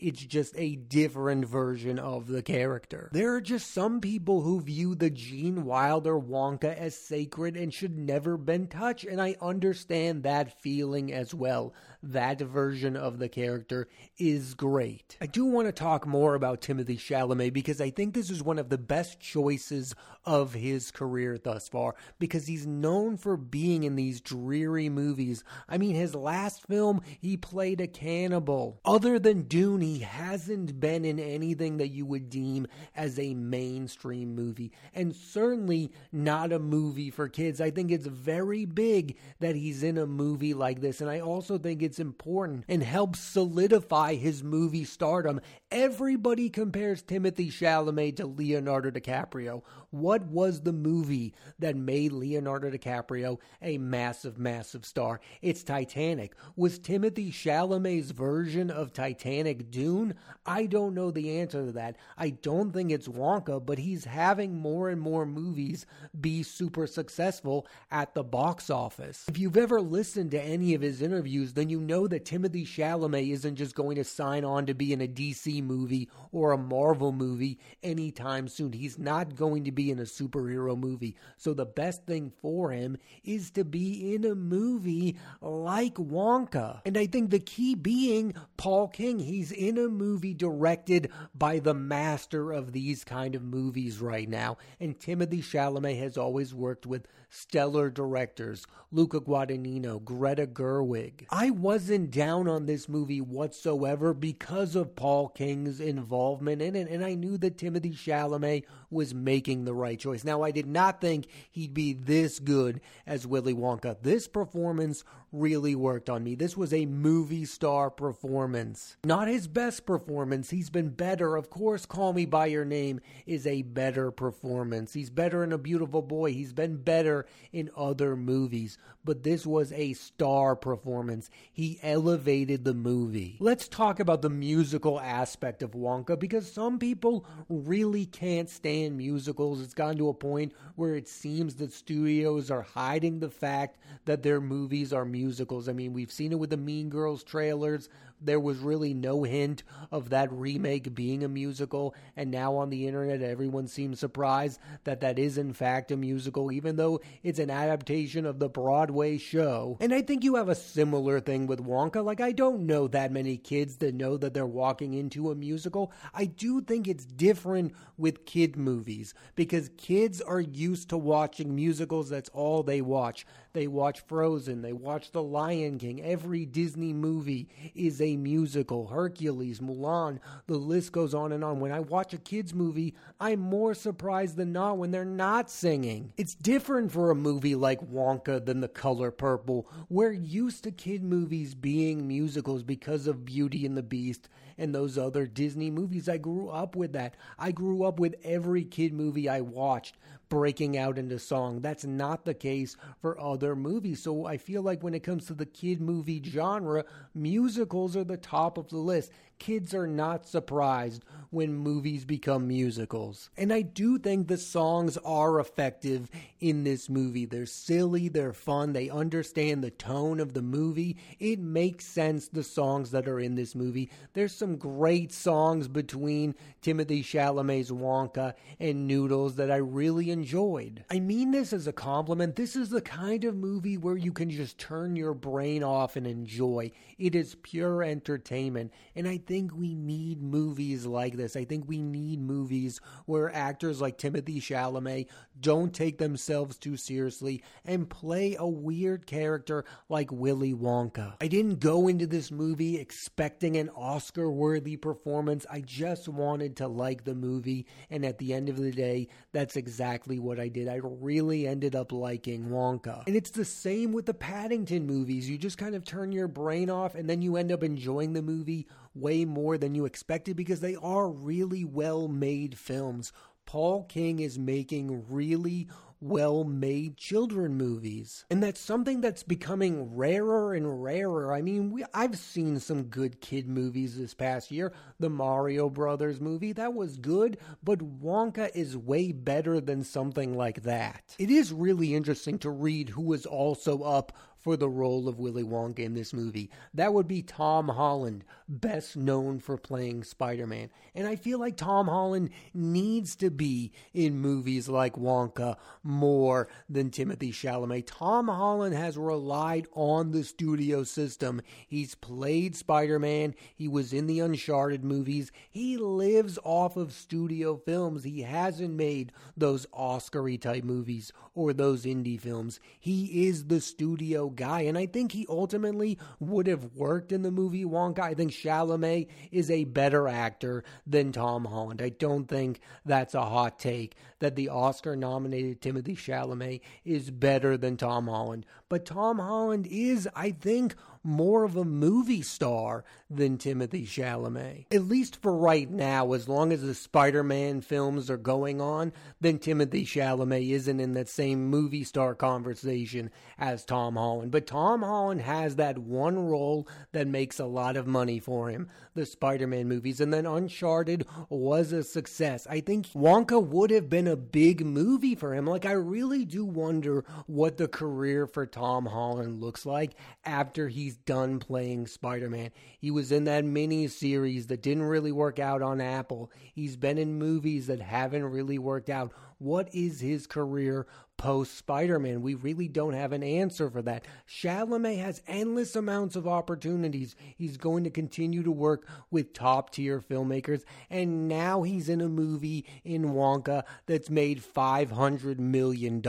It's 0.00 0.22
just 0.22 0.54
a 0.56 0.76
different 0.76 1.44
version 1.44 1.98
of 1.98 2.26
the 2.26 2.42
character. 2.42 3.10
There 3.12 3.34
are 3.34 3.40
just 3.40 3.72
some 3.72 4.00
people 4.00 4.40
who 4.40 4.60
view 4.60 4.94
the 4.94 5.10
Gene 5.10 5.64
Wilder 5.64 6.18
Wonka 6.18 6.74
as 6.74 6.94
sacred 6.96 7.56
and 7.56 7.72
should 7.72 7.98
never 7.98 8.36
been 8.36 8.66
touched, 8.66 9.04
and 9.04 9.20
I 9.20 9.36
understand 9.40 10.22
that 10.22 10.60
feeling 10.62 11.12
as 11.12 11.34
well. 11.34 11.74
That 12.02 12.40
version 12.40 12.96
of 12.96 13.18
the 13.18 13.28
character 13.28 13.88
is 14.16 14.54
great. 14.54 15.18
I 15.20 15.26
do 15.26 15.44
want 15.44 15.68
to 15.68 15.72
talk 15.72 16.06
more 16.06 16.34
about 16.34 16.62
Timothy 16.62 16.96
Chalamet 16.96 17.52
because 17.52 17.80
I 17.80 17.90
think 17.90 18.14
this 18.14 18.30
is 18.30 18.42
one 18.42 18.58
of 18.58 18.70
the 18.70 18.78
best 18.78 19.20
choices 19.20 19.94
of 20.24 20.54
his 20.54 20.90
career 20.90 21.38
thus 21.38 21.68
far 21.68 21.94
because 22.18 22.46
he's 22.46 22.66
known 22.66 23.16
for 23.16 23.36
being 23.36 23.82
in 23.82 23.96
these 23.96 24.20
dreary 24.20 24.88
movies. 24.88 25.44
I 25.68 25.78
mean, 25.78 25.94
his 25.94 26.14
last 26.14 26.66
film, 26.66 27.02
he 27.20 27.36
played 27.36 27.80
a 27.80 27.86
cannibal. 27.86 28.80
Other 28.84 29.18
than 29.18 29.42
Dune, 29.42 29.80
he 29.90 29.98
hasn't 29.98 30.78
been 30.78 31.04
in 31.04 31.18
anything 31.18 31.78
that 31.78 31.88
you 31.88 32.06
would 32.06 32.30
deem 32.30 32.66
as 32.94 33.18
a 33.18 33.34
mainstream 33.34 34.36
movie, 34.36 34.70
and 34.94 35.14
certainly 35.14 35.90
not 36.12 36.52
a 36.52 36.60
movie 36.60 37.10
for 37.10 37.28
kids. 37.28 37.60
I 37.60 37.72
think 37.72 37.90
it's 37.90 38.06
very 38.06 38.64
big 38.64 39.16
that 39.40 39.56
he's 39.56 39.82
in 39.82 39.98
a 39.98 40.06
movie 40.06 40.54
like 40.54 40.80
this, 40.80 41.00
and 41.00 41.10
I 41.10 41.18
also 41.18 41.58
think 41.58 41.82
it's 41.82 41.98
important 41.98 42.64
and 42.68 42.84
helps 42.84 43.18
solidify 43.18 44.14
his 44.14 44.44
movie 44.44 44.84
stardom. 44.84 45.40
Everybody 45.72 46.50
compares 46.50 47.00
Timothy 47.00 47.48
Chalamet 47.48 48.16
to 48.16 48.26
Leonardo 48.26 48.90
DiCaprio. 48.90 49.62
What 49.90 50.24
was 50.26 50.62
the 50.62 50.72
movie 50.72 51.32
that 51.60 51.76
made 51.76 52.10
Leonardo 52.10 52.72
DiCaprio 52.72 53.38
a 53.62 53.78
massive, 53.78 54.36
massive 54.36 54.84
star? 54.84 55.20
It's 55.42 55.62
Titanic. 55.62 56.34
Was 56.56 56.80
Timothy 56.80 57.30
Chalamet's 57.30 58.10
version 58.10 58.68
of 58.68 58.92
Titanic 58.92 59.70
Dune? 59.70 60.14
I 60.44 60.66
don't 60.66 60.92
know 60.92 61.12
the 61.12 61.38
answer 61.38 61.66
to 61.66 61.72
that. 61.72 61.98
I 62.18 62.30
don't 62.30 62.72
think 62.72 62.90
it's 62.90 63.06
Wonka, 63.06 63.64
but 63.64 63.78
he's 63.78 64.04
having 64.04 64.56
more 64.56 64.88
and 64.88 65.00
more 65.00 65.24
movies 65.24 65.86
be 66.20 66.42
super 66.42 66.88
successful 66.88 67.68
at 67.92 68.14
the 68.14 68.24
box 68.24 68.70
office. 68.70 69.24
If 69.28 69.38
you've 69.38 69.56
ever 69.56 69.80
listened 69.80 70.32
to 70.32 70.42
any 70.42 70.74
of 70.74 70.82
his 70.82 71.00
interviews, 71.00 71.52
then 71.52 71.70
you 71.70 71.80
know 71.80 72.08
that 72.08 72.24
Timothy 72.24 72.66
Chalamet 72.66 73.30
isn't 73.30 73.54
just 73.54 73.76
going 73.76 73.94
to 73.94 74.04
sign 74.04 74.44
on 74.44 74.66
to 74.66 74.74
be 74.74 74.92
in 74.92 75.00
a 75.00 75.06
DC 75.06 75.59
movie 75.60 76.08
or 76.32 76.52
a 76.52 76.58
Marvel 76.58 77.12
movie 77.12 77.58
anytime 77.82 78.48
soon. 78.48 78.72
He's 78.72 78.98
not 78.98 79.34
going 79.34 79.64
to 79.64 79.72
be 79.72 79.90
in 79.90 79.98
a 79.98 80.02
superhero 80.02 80.78
movie. 80.78 81.16
So 81.36 81.54
the 81.54 81.66
best 81.66 82.06
thing 82.06 82.32
for 82.40 82.70
him 82.70 82.96
is 83.24 83.50
to 83.52 83.64
be 83.64 84.14
in 84.14 84.24
a 84.24 84.34
movie 84.34 85.16
like 85.40 85.94
Wonka. 85.94 86.80
And 86.84 86.96
I 86.96 87.06
think 87.06 87.30
the 87.30 87.38
key 87.38 87.74
being 87.74 88.34
Paul 88.56 88.88
King. 88.88 89.18
He's 89.18 89.52
in 89.52 89.78
a 89.78 89.88
movie 89.88 90.34
directed 90.34 91.10
by 91.34 91.58
the 91.58 91.74
master 91.74 92.52
of 92.52 92.72
these 92.72 93.04
kind 93.04 93.34
of 93.34 93.42
movies 93.42 94.00
right 94.00 94.28
now. 94.28 94.58
And 94.78 94.98
Timothy 94.98 95.42
Chalamet 95.42 95.98
has 95.98 96.16
always 96.16 96.54
worked 96.54 96.86
with 96.86 97.06
stellar 97.30 97.90
directors 97.90 98.66
Luca 98.92 99.20
Guadagnino, 99.20 100.02
Greta 100.04 100.46
Gerwig. 100.46 101.26
I 101.30 101.50
wasn't 101.50 102.10
down 102.10 102.48
on 102.48 102.66
this 102.66 102.88
movie 102.88 103.20
whatsoever 103.20 104.12
because 104.12 104.74
of 104.74 104.96
Paul 104.96 105.28
King 105.28 105.49
Involvement 105.50 106.62
in 106.62 106.76
it, 106.76 106.88
and 106.88 107.04
I 107.04 107.14
knew 107.14 107.38
that 107.38 107.58
Timothy 107.58 107.90
Chalamet 107.90 108.64
was 108.90 109.14
making 109.14 109.64
the 109.64 109.74
right 109.74 109.98
choice. 109.98 110.24
Now, 110.24 110.42
I 110.42 110.50
did 110.50 110.66
not 110.66 111.00
think 111.00 111.26
he'd 111.50 111.74
be 111.74 111.92
this 111.92 112.38
good 112.38 112.80
as 113.06 113.26
Willy 113.26 113.54
Wonka. 113.54 113.96
This 114.02 114.28
performance 114.28 115.04
really 115.32 115.74
worked 115.74 116.10
on 116.10 116.24
me. 116.24 116.34
This 116.34 116.56
was 116.56 116.72
a 116.72 116.86
movie 116.86 117.44
star 117.44 117.90
performance. 117.90 118.96
Not 119.04 119.28
his 119.28 119.46
best 119.46 119.86
performance. 119.86 120.50
He's 120.50 120.70
been 120.70 120.90
better. 120.90 121.36
Of 121.36 121.50
course, 121.50 121.86
Call 121.86 122.12
Me 122.12 122.26
By 122.26 122.46
Your 122.46 122.64
Name 122.64 123.00
is 123.26 123.46
a 123.46 123.62
better 123.62 124.10
performance. 124.10 124.92
He's 124.92 125.10
better 125.10 125.44
in 125.44 125.52
A 125.52 125.58
Beautiful 125.58 126.02
Boy. 126.02 126.32
He's 126.32 126.52
been 126.52 126.76
better 126.76 127.26
in 127.52 127.70
other 127.76 128.16
movies. 128.16 128.78
But 129.04 129.22
this 129.22 129.46
was 129.46 129.72
a 129.72 129.92
star 129.94 130.56
performance. 130.56 131.30
He 131.52 131.78
elevated 131.82 132.64
the 132.64 132.74
movie. 132.74 133.36
Let's 133.40 133.68
talk 133.68 134.00
about 134.00 134.22
the 134.22 134.30
musical 134.30 135.00
aspect 135.00 135.62
of 135.62 135.72
Wonka 135.72 136.18
because 136.18 136.50
some 136.50 136.78
people 136.78 137.24
really 137.48 138.04
can't 138.04 138.50
stand 138.50 138.96
musicals. 138.96 139.62
It's 139.62 139.74
gotten 139.74 139.98
to 139.98 140.08
a 140.08 140.14
point 140.14 140.52
where 140.74 140.96
it 140.96 141.08
seems 141.08 141.54
that 141.56 141.72
studios 141.72 142.50
are 142.50 142.62
hiding 142.62 143.20
the 143.20 143.30
fact 143.30 143.78
that 144.04 144.22
their 144.22 144.40
movies 144.40 144.92
are 144.92 145.04
musicals 145.04 145.19
musicals. 145.20 145.68
I 145.68 145.72
mean, 145.72 145.92
we've 145.92 146.10
seen 146.10 146.32
it 146.32 146.38
with 146.38 146.50
the 146.50 146.56
Mean 146.56 146.88
Girls 146.88 147.22
trailers 147.22 147.88
there 148.20 148.40
was 148.40 148.58
really 148.58 148.94
no 148.94 149.22
hint 149.22 149.62
of 149.90 150.10
that 150.10 150.32
remake 150.32 150.94
being 150.94 151.24
a 151.24 151.28
musical, 151.28 151.94
and 152.16 152.30
now 152.30 152.56
on 152.56 152.70
the 152.70 152.86
internet, 152.86 153.22
everyone 153.22 153.66
seems 153.66 153.98
surprised 153.98 154.60
that 154.84 155.00
that 155.00 155.18
is 155.18 155.38
in 155.38 155.52
fact 155.52 155.90
a 155.90 155.96
musical, 155.96 156.52
even 156.52 156.76
though 156.76 157.00
it's 157.22 157.38
an 157.38 157.50
adaptation 157.50 158.26
of 158.26 158.38
the 158.38 158.48
Broadway 158.48 159.18
show. 159.18 159.76
And 159.80 159.94
I 159.94 160.02
think 160.02 160.24
you 160.24 160.36
have 160.36 160.48
a 160.48 160.54
similar 160.54 161.20
thing 161.20 161.46
with 161.46 161.64
Wonka. 161.64 162.04
Like, 162.04 162.20
I 162.20 162.32
don't 162.32 162.66
know 162.66 162.88
that 162.88 163.12
many 163.12 163.36
kids 163.36 163.76
that 163.78 163.94
know 163.94 164.16
that 164.16 164.34
they're 164.34 164.46
walking 164.46 164.94
into 164.94 165.30
a 165.30 165.34
musical. 165.34 165.92
I 166.14 166.26
do 166.26 166.60
think 166.60 166.88
it's 166.88 167.04
different 167.04 167.72
with 167.96 168.24
kid 168.24 168.56
movies 168.56 169.14
because 169.34 169.70
kids 169.76 170.20
are 170.20 170.40
used 170.40 170.90
to 170.90 170.98
watching 170.98 171.54
musicals. 171.54 172.08
That's 172.08 172.30
all 172.30 172.62
they 172.62 172.80
watch. 172.80 173.26
They 173.52 173.66
watch 173.66 174.00
Frozen, 174.06 174.62
they 174.62 174.72
watch 174.72 175.10
The 175.10 175.22
Lion 175.22 175.78
King. 175.78 176.00
Every 176.02 176.46
Disney 176.46 176.92
movie 176.92 177.48
is 177.74 178.00
a 178.00 178.09
musical, 178.16 178.88
Hercules, 178.88 179.60
Mulan, 179.60 180.20
the 180.46 180.56
list 180.56 180.92
goes 180.92 181.14
on 181.14 181.32
and 181.32 181.44
on. 181.44 181.60
When 181.60 181.72
I 181.72 181.80
watch 181.80 182.12
a 182.14 182.18
kids 182.18 182.54
movie, 182.54 182.94
I'm 183.20 183.40
more 183.40 183.74
surprised 183.74 184.36
than 184.36 184.52
not 184.52 184.78
when 184.78 184.90
they're 184.90 185.04
not 185.04 185.50
singing. 185.50 186.12
It's 186.16 186.34
different 186.34 186.92
for 186.92 187.10
a 187.10 187.14
movie 187.14 187.54
like 187.54 187.80
Wonka 187.80 188.44
than 188.44 188.60
The 188.60 188.68
Color 188.68 189.10
Purple. 189.10 189.68
We're 189.88 190.12
used 190.12 190.64
to 190.64 190.70
kid 190.70 191.02
movies 191.02 191.54
being 191.54 192.06
musicals 192.06 192.62
because 192.62 193.06
of 193.06 193.24
Beauty 193.24 193.66
and 193.66 193.76
the 193.76 193.82
Beast 193.82 194.28
and 194.58 194.74
those 194.74 194.98
other 194.98 195.26
Disney 195.26 195.70
movies. 195.70 196.08
I 196.08 196.18
grew 196.18 196.48
up 196.50 196.76
with 196.76 196.92
that. 196.92 197.16
I 197.38 197.50
grew 197.50 197.84
up 197.84 197.98
with 197.98 198.14
every 198.22 198.64
kid 198.64 198.92
movie 198.92 199.28
I 199.28 199.40
watched 199.40 199.96
breaking 200.30 200.78
out 200.78 200.96
into 200.96 201.18
song. 201.18 201.60
That's 201.60 201.84
not 201.84 202.24
the 202.24 202.32
case 202.32 202.76
for 203.02 203.20
other 203.20 203.54
movies. 203.54 204.02
So 204.02 204.24
I 204.24 204.38
feel 204.38 204.62
like 204.62 204.82
when 204.82 204.94
it 204.94 205.02
comes 205.02 205.26
to 205.26 205.34
the 205.34 205.44
kid 205.44 205.82
movie 205.82 206.22
genre, 206.24 206.86
musicals 207.14 207.96
are 207.96 208.04
the 208.04 208.16
top 208.16 208.56
of 208.56 208.68
the 208.68 208.78
list. 208.78 209.12
Kids 209.40 209.72
are 209.72 209.86
not 209.86 210.28
surprised 210.28 211.02
when 211.30 211.54
movies 211.54 212.04
become 212.04 212.46
musicals. 212.46 213.30
And 213.38 213.52
I 213.52 213.62
do 213.62 213.98
think 213.98 214.28
the 214.28 214.36
songs 214.36 214.98
are 214.98 215.40
effective 215.40 216.10
in 216.40 216.64
this 216.64 216.90
movie. 216.90 217.24
They're 217.24 217.46
silly, 217.46 218.08
they're 218.08 218.34
fun, 218.34 218.74
they 218.74 218.90
understand 218.90 219.64
the 219.64 219.70
tone 219.70 220.20
of 220.20 220.34
the 220.34 220.42
movie. 220.42 220.98
It 221.18 221.38
makes 221.38 221.86
sense, 221.86 222.28
the 222.28 222.42
songs 222.42 222.90
that 222.90 223.08
are 223.08 223.18
in 223.18 223.34
this 223.34 223.54
movie. 223.54 223.90
There's 224.12 224.34
some 224.34 224.56
great 224.56 225.10
songs 225.10 225.68
between 225.68 226.34
Timothy 226.60 227.02
Chalamet's 227.02 227.70
Wonka 227.70 228.34
and 228.58 228.86
Noodles 228.86 229.36
that 229.36 229.50
I 229.50 229.56
really 229.56 230.10
enjoyed. 230.10 230.84
I 230.90 231.00
mean 231.00 231.30
this 231.30 231.54
as 231.54 231.66
a 231.66 231.72
compliment. 231.72 232.36
This 232.36 232.56
is 232.56 232.68
the 232.68 232.82
kind 232.82 233.24
of 233.24 233.36
movie 233.36 233.78
where 233.78 233.96
you 233.96 234.12
can 234.12 234.28
just 234.28 234.58
turn 234.58 234.96
your 234.96 235.14
brain 235.14 235.62
off 235.62 235.96
and 235.96 236.06
enjoy. 236.06 236.72
It 236.98 237.14
is 237.14 237.36
pure 237.42 237.82
entertainment. 237.82 238.72
And 238.94 239.08
I 239.08 239.16
think 239.30 239.54
we 239.54 239.76
need 239.76 240.20
movies 240.20 240.84
like 240.84 241.16
this. 241.16 241.36
I 241.36 241.44
think 241.44 241.68
we 241.68 241.80
need 241.80 242.20
movies 242.20 242.80
where 243.06 243.32
actors 243.32 243.80
like 243.80 243.96
Timothy 243.96 244.40
Chalamet 244.40 245.06
don't 245.38 245.72
take 245.72 245.98
themselves 245.98 246.58
too 246.58 246.76
seriously 246.76 247.44
and 247.64 247.88
play 247.88 248.34
a 248.36 248.48
weird 248.48 249.06
character 249.06 249.64
like 249.88 250.10
Willy 250.10 250.52
Wonka. 250.52 251.14
I 251.20 251.28
didn't 251.28 251.60
go 251.60 251.86
into 251.86 252.08
this 252.08 252.32
movie 252.32 252.76
expecting 252.78 253.56
an 253.56 253.68
Oscar 253.76 254.28
worthy 254.28 254.76
performance. 254.76 255.46
I 255.48 255.60
just 255.60 256.08
wanted 256.08 256.56
to 256.56 256.66
like 256.66 257.04
the 257.04 257.14
movie. 257.14 257.68
And 257.88 258.04
at 258.04 258.18
the 258.18 258.34
end 258.34 258.48
of 258.48 258.56
the 258.56 258.72
day, 258.72 259.06
that's 259.30 259.54
exactly 259.54 260.18
what 260.18 260.40
I 260.40 260.48
did. 260.48 260.66
I 260.66 260.80
really 260.82 261.46
ended 261.46 261.76
up 261.76 261.92
liking 261.92 262.46
Wonka. 262.46 263.06
And 263.06 263.14
it's 263.14 263.30
the 263.30 263.44
same 263.44 263.92
with 263.92 264.06
the 264.06 264.14
Paddington 264.14 264.88
movies. 264.88 265.30
You 265.30 265.38
just 265.38 265.56
kind 265.56 265.76
of 265.76 265.84
turn 265.84 266.10
your 266.10 266.26
brain 266.26 266.68
off 266.68 266.96
and 266.96 267.08
then 267.08 267.22
you 267.22 267.36
end 267.36 267.52
up 267.52 267.62
enjoying 267.62 268.12
the 268.12 268.22
movie 268.22 268.66
way 268.94 269.24
more 269.24 269.58
than 269.58 269.74
you 269.74 269.84
expected 269.84 270.36
because 270.36 270.60
they 270.60 270.76
are 270.76 271.08
really 271.08 271.64
well 271.64 272.08
made 272.08 272.58
films. 272.58 273.12
Paul 273.46 273.84
King 273.84 274.20
is 274.20 274.38
making 274.38 275.04
really 275.08 275.68
well 276.00 276.44
made 276.44 276.96
children 276.96 277.54
movies. 277.54 278.24
And 278.30 278.42
that's 278.42 278.60
something 278.60 279.00
that's 279.00 279.22
becoming 279.22 279.94
rarer 279.94 280.54
and 280.54 280.82
rarer. 280.82 281.32
I 281.32 281.42
mean, 281.42 281.70
we, 281.70 281.84
I've 281.92 282.16
seen 282.18 282.58
some 282.58 282.84
good 282.84 283.20
kid 283.20 283.48
movies 283.48 283.98
this 283.98 284.14
past 284.14 284.50
year. 284.50 284.72
The 284.98 285.10
Mario 285.10 285.68
Brothers 285.68 286.20
movie, 286.20 286.52
that 286.54 286.74
was 286.74 286.96
good, 286.96 287.38
but 287.62 288.00
Wonka 288.00 288.50
is 288.54 288.76
way 288.76 289.12
better 289.12 289.60
than 289.60 289.84
something 289.84 290.36
like 290.36 290.62
that. 290.62 291.16
It 291.18 291.30
is 291.30 291.52
really 291.52 291.94
interesting 291.94 292.38
to 292.38 292.50
read 292.50 292.88
who 292.88 293.02
was 293.02 293.26
also 293.26 293.82
up 293.82 294.12
for 294.40 294.56
the 294.56 294.68
role 294.68 295.08
of 295.08 295.18
Willy 295.18 295.42
Wonka 295.42 295.80
in 295.80 295.94
this 295.94 296.12
movie. 296.12 296.50
That 296.74 296.94
would 296.94 297.08
be 297.08 297.22
Tom 297.22 297.68
Holland, 297.68 298.24
best 298.48 298.96
known 298.96 299.38
for 299.38 299.56
playing 299.56 300.04
Spider 300.04 300.46
Man. 300.46 300.70
And 300.94 301.06
I 301.06 301.16
feel 301.16 301.38
like 301.38 301.56
Tom 301.56 301.88
Holland 301.88 302.30
needs 302.54 303.16
to 303.16 303.30
be 303.30 303.72
in 303.92 304.18
movies 304.18 304.68
like 304.68 304.94
Wonka 304.94 305.56
more 305.82 306.48
than 306.68 306.90
Timothy 306.90 307.32
Chalamet. 307.32 307.84
Tom 307.86 308.28
Holland 308.28 308.74
has 308.74 308.96
relied 308.96 309.66
on 309.74 310.10
the 310.10 310.24
studio 310.24 310.84
system. 310.84 311.42
He's 311.66 311.94
played 311.94 312.56
Spider 312.56 312.98
Man, 312.98 313.34
he 313.54 313.68
was 313.68 313.92
in 313.92 314.06
the 314.06 314.20
Uncharted 314.20 314.84
movies. 314.84 315.30
He 315.50 315.76
lives 315.76 316.38
off 316.44 316.76
of 316.76 316.92
studio 316.92 317.56
films. 317.56 318.04
He 318.04 318.22
hasn't 318.22 318.74
made 318.74 319.12
those 319.36 319.66
Oscar 319.72 320.20
type 320.36 320.64
movies 320.64 321.12
or 321.34 321.52
those 321.52 321.84
indie 321.84 322.20
films. 322.20 322.60
He 322.78 323.26
is 323.26 323.46
the 323.46 323.60
studio 323.60 324.29
guy, 324.36 324.62
and 324.62 324.76
I 324.76 324.86
think 324.86 325.12
he 325.12 325.26
ultimately 325.28 325.98
would 326.18 326.46
have 326.46 326.74
worked 326.74 327.12
in 327.12 327.22
the 327.22 327.30
movie 327.30 327.64
Wonka. 327.64 328.00
I 328.00 328.14
think 328.14 328.32
Chalamet 328.32 329.08
is 329.30 329.50
a 329.50 329.64
better 329.64 330.08
actor 330.08 330.64
than 330.86 331.12
Tom 331.12 331.44
Holland. 331.44 331.82
I 331.82 331.90
don't 331.90 332.26
think 332.26 332.60
that's 332.84 333.14
a 333.14 333.24
hot 333.24 333.58
take 333.58 333.96
that 334.20 334.36
the 334.36 334.48
Oscar 334.48 334.96
nominated 334.96 335.60
Timothy 335.60 335.96
Chalamet 335.96 336.60
is 336.84 337.10
better 337.10 337.56
than 337.56 337.76
Tom 337.76 338.06
Holland. 338.06 338.46
But 338.68 338.86
Tom 338.86 339.18
Holland 339.18 339.66
is, 339.68 340.08
I 340.14 340.30
think, 340.30 340.74
more 341.02 341.44
of 341.44 341.56
a 341.56 341.64
movie 341.64 342.22
star 342.22 342.84
than 343.08 343.38
Timothy 343.38 343.86
Chalamet. 343.86 344.66
At 344.70 344.84
least 344.84 345.20
for 345.20 345.34
right 345.34 345.68
now, 345.70 346.12
as 346.12 346.28
long 346.28 346.52
as 346.52 346.62
the 346.62 346.74
Spider 346.74 347.22
Man 347.22 347.60
films 347.60 348.10
are 348.10 348.16
going 348.16 348.60
on, 348.60 348.92
then 349.20 349.38
Timothy 349.38 349.84
Chalamet 349.84 350.50
isn't 350.50 350.80
in 350.80 350.94
that 350.94 351.08
same 351.08 351.46
movie 351.46 351.84
star 351.84 352.14
conversation 352.14 353.10
as 353.38 353.64
Tom 353.64 353.96
Holland. 353.96 354.30
But 354.30 354.46
Tom 354.46 354.82
Holland 354.82 355.22
has 355.22 355.56
that 355.56 355.78
one 355.78 356.18
role 356.18 356.68
that 356.92 357.06
makes 357.06 357.38
a 357.38 357.46
lot 357.46 357.76
of 357.76 357.86
money 357.86 358.18
for 358.18 358.50
him 358.50 358.68
the 358.94 359.06
Spider 359.06 359.46
Man 359.46 359.68
movies. 359.68 360.00
And 360.00 360.12
then 360.12 360.26
Uncharted 360.26 361.06
was 361.28 361.72
a 361.72 361.82
success. 361.82 362.46
I 362.48 362.60
think 362.60 362.88
Wonka 362.88 363.42
would 363.44 363.70
have 363.70 363.88
been 363.88 364.08
a 364.08 364.16
big 364.16 364.64
movie 364.64 365.14
for 365.14 365.34
him. 365.34 365.46
Like, 365.46 365.64
I 365.64 365.72
really 365.72 366.24
do 366.24 366.44
wonder 366.44 367.04
what 367.26 367.56
the 367.56 367.68
career 367.68 368.26
for 368.26 368.46
Tom 368.46 368.86
Holland 368.86 369.40
looks 369.40 369.64
like 369.64 369.92
after 370.24 370.68
he 370.68 370.89
he's 370.90 370.96
done 370.96 371.38
playing 371.38 371.86
Spider 371.86 372.28
Man. 372.28 372.50
He 372.80 372.90
was 372.90 373.12
in 373.12 373.22
that 373.24 373.44
mini 373.44 373.86
series 373.86 374.48
that 374.48 374.60
didn't 374.60 374.82
really 374.82 375.12
work 375.12 375.38
out 375.38 375.62
on 375.62 375.80
Apple. 375.80 376.32
He's 376.52 376.76
been 376.76 376.98
in 376.98 377.16
movies 377.16 377.68
that 377.68 377.80
haven't 377.80 378.24
really 378.24 378.58
worked 378.58 378.90
out. 378.90 379.12
What 379.40 379.74
is 379.74 380.00
his 380.00 380.26
career 380.26 380.86
post 381.16 381.56
Spider 381.56 381.98
Man? 381.98 382.20
We 382.20 382.34
really 382.34 382.68
don't 382.68 382.92
have 382.92 383.12
an 383.12 383.22
answer 383.22 383.70
for 383.70 383.80
that. 383.82 384.06
Chalamet 384.28 385.02
has 385.02 385.22
endless 385.26 385.74
amounts 385.74 386.14
of 386.14 386.28
opportunities. 386.28 387.16
He's 387.38 387.56
going 387.56 387.84
to 387.84 387.90
continue 387.90 388.42
to 388.42 388.50
work 388.52 388.86
with 389.10 389.32
top 389.32 389.70
tier 389.70 389.98
filmmakers, 389.98 390.64
and 390.90 391.26
now 391.26 391.62
he's 391.62 391.88
in 391.88 392.02
a 392.02 392.08
movie 392.08 392.66
in 392.84 393.14
Wonka 393.14 393.62
that's 393.86 394.10
made 394.10 394.42
$500 394.42 395.38
million. 395.38 396.02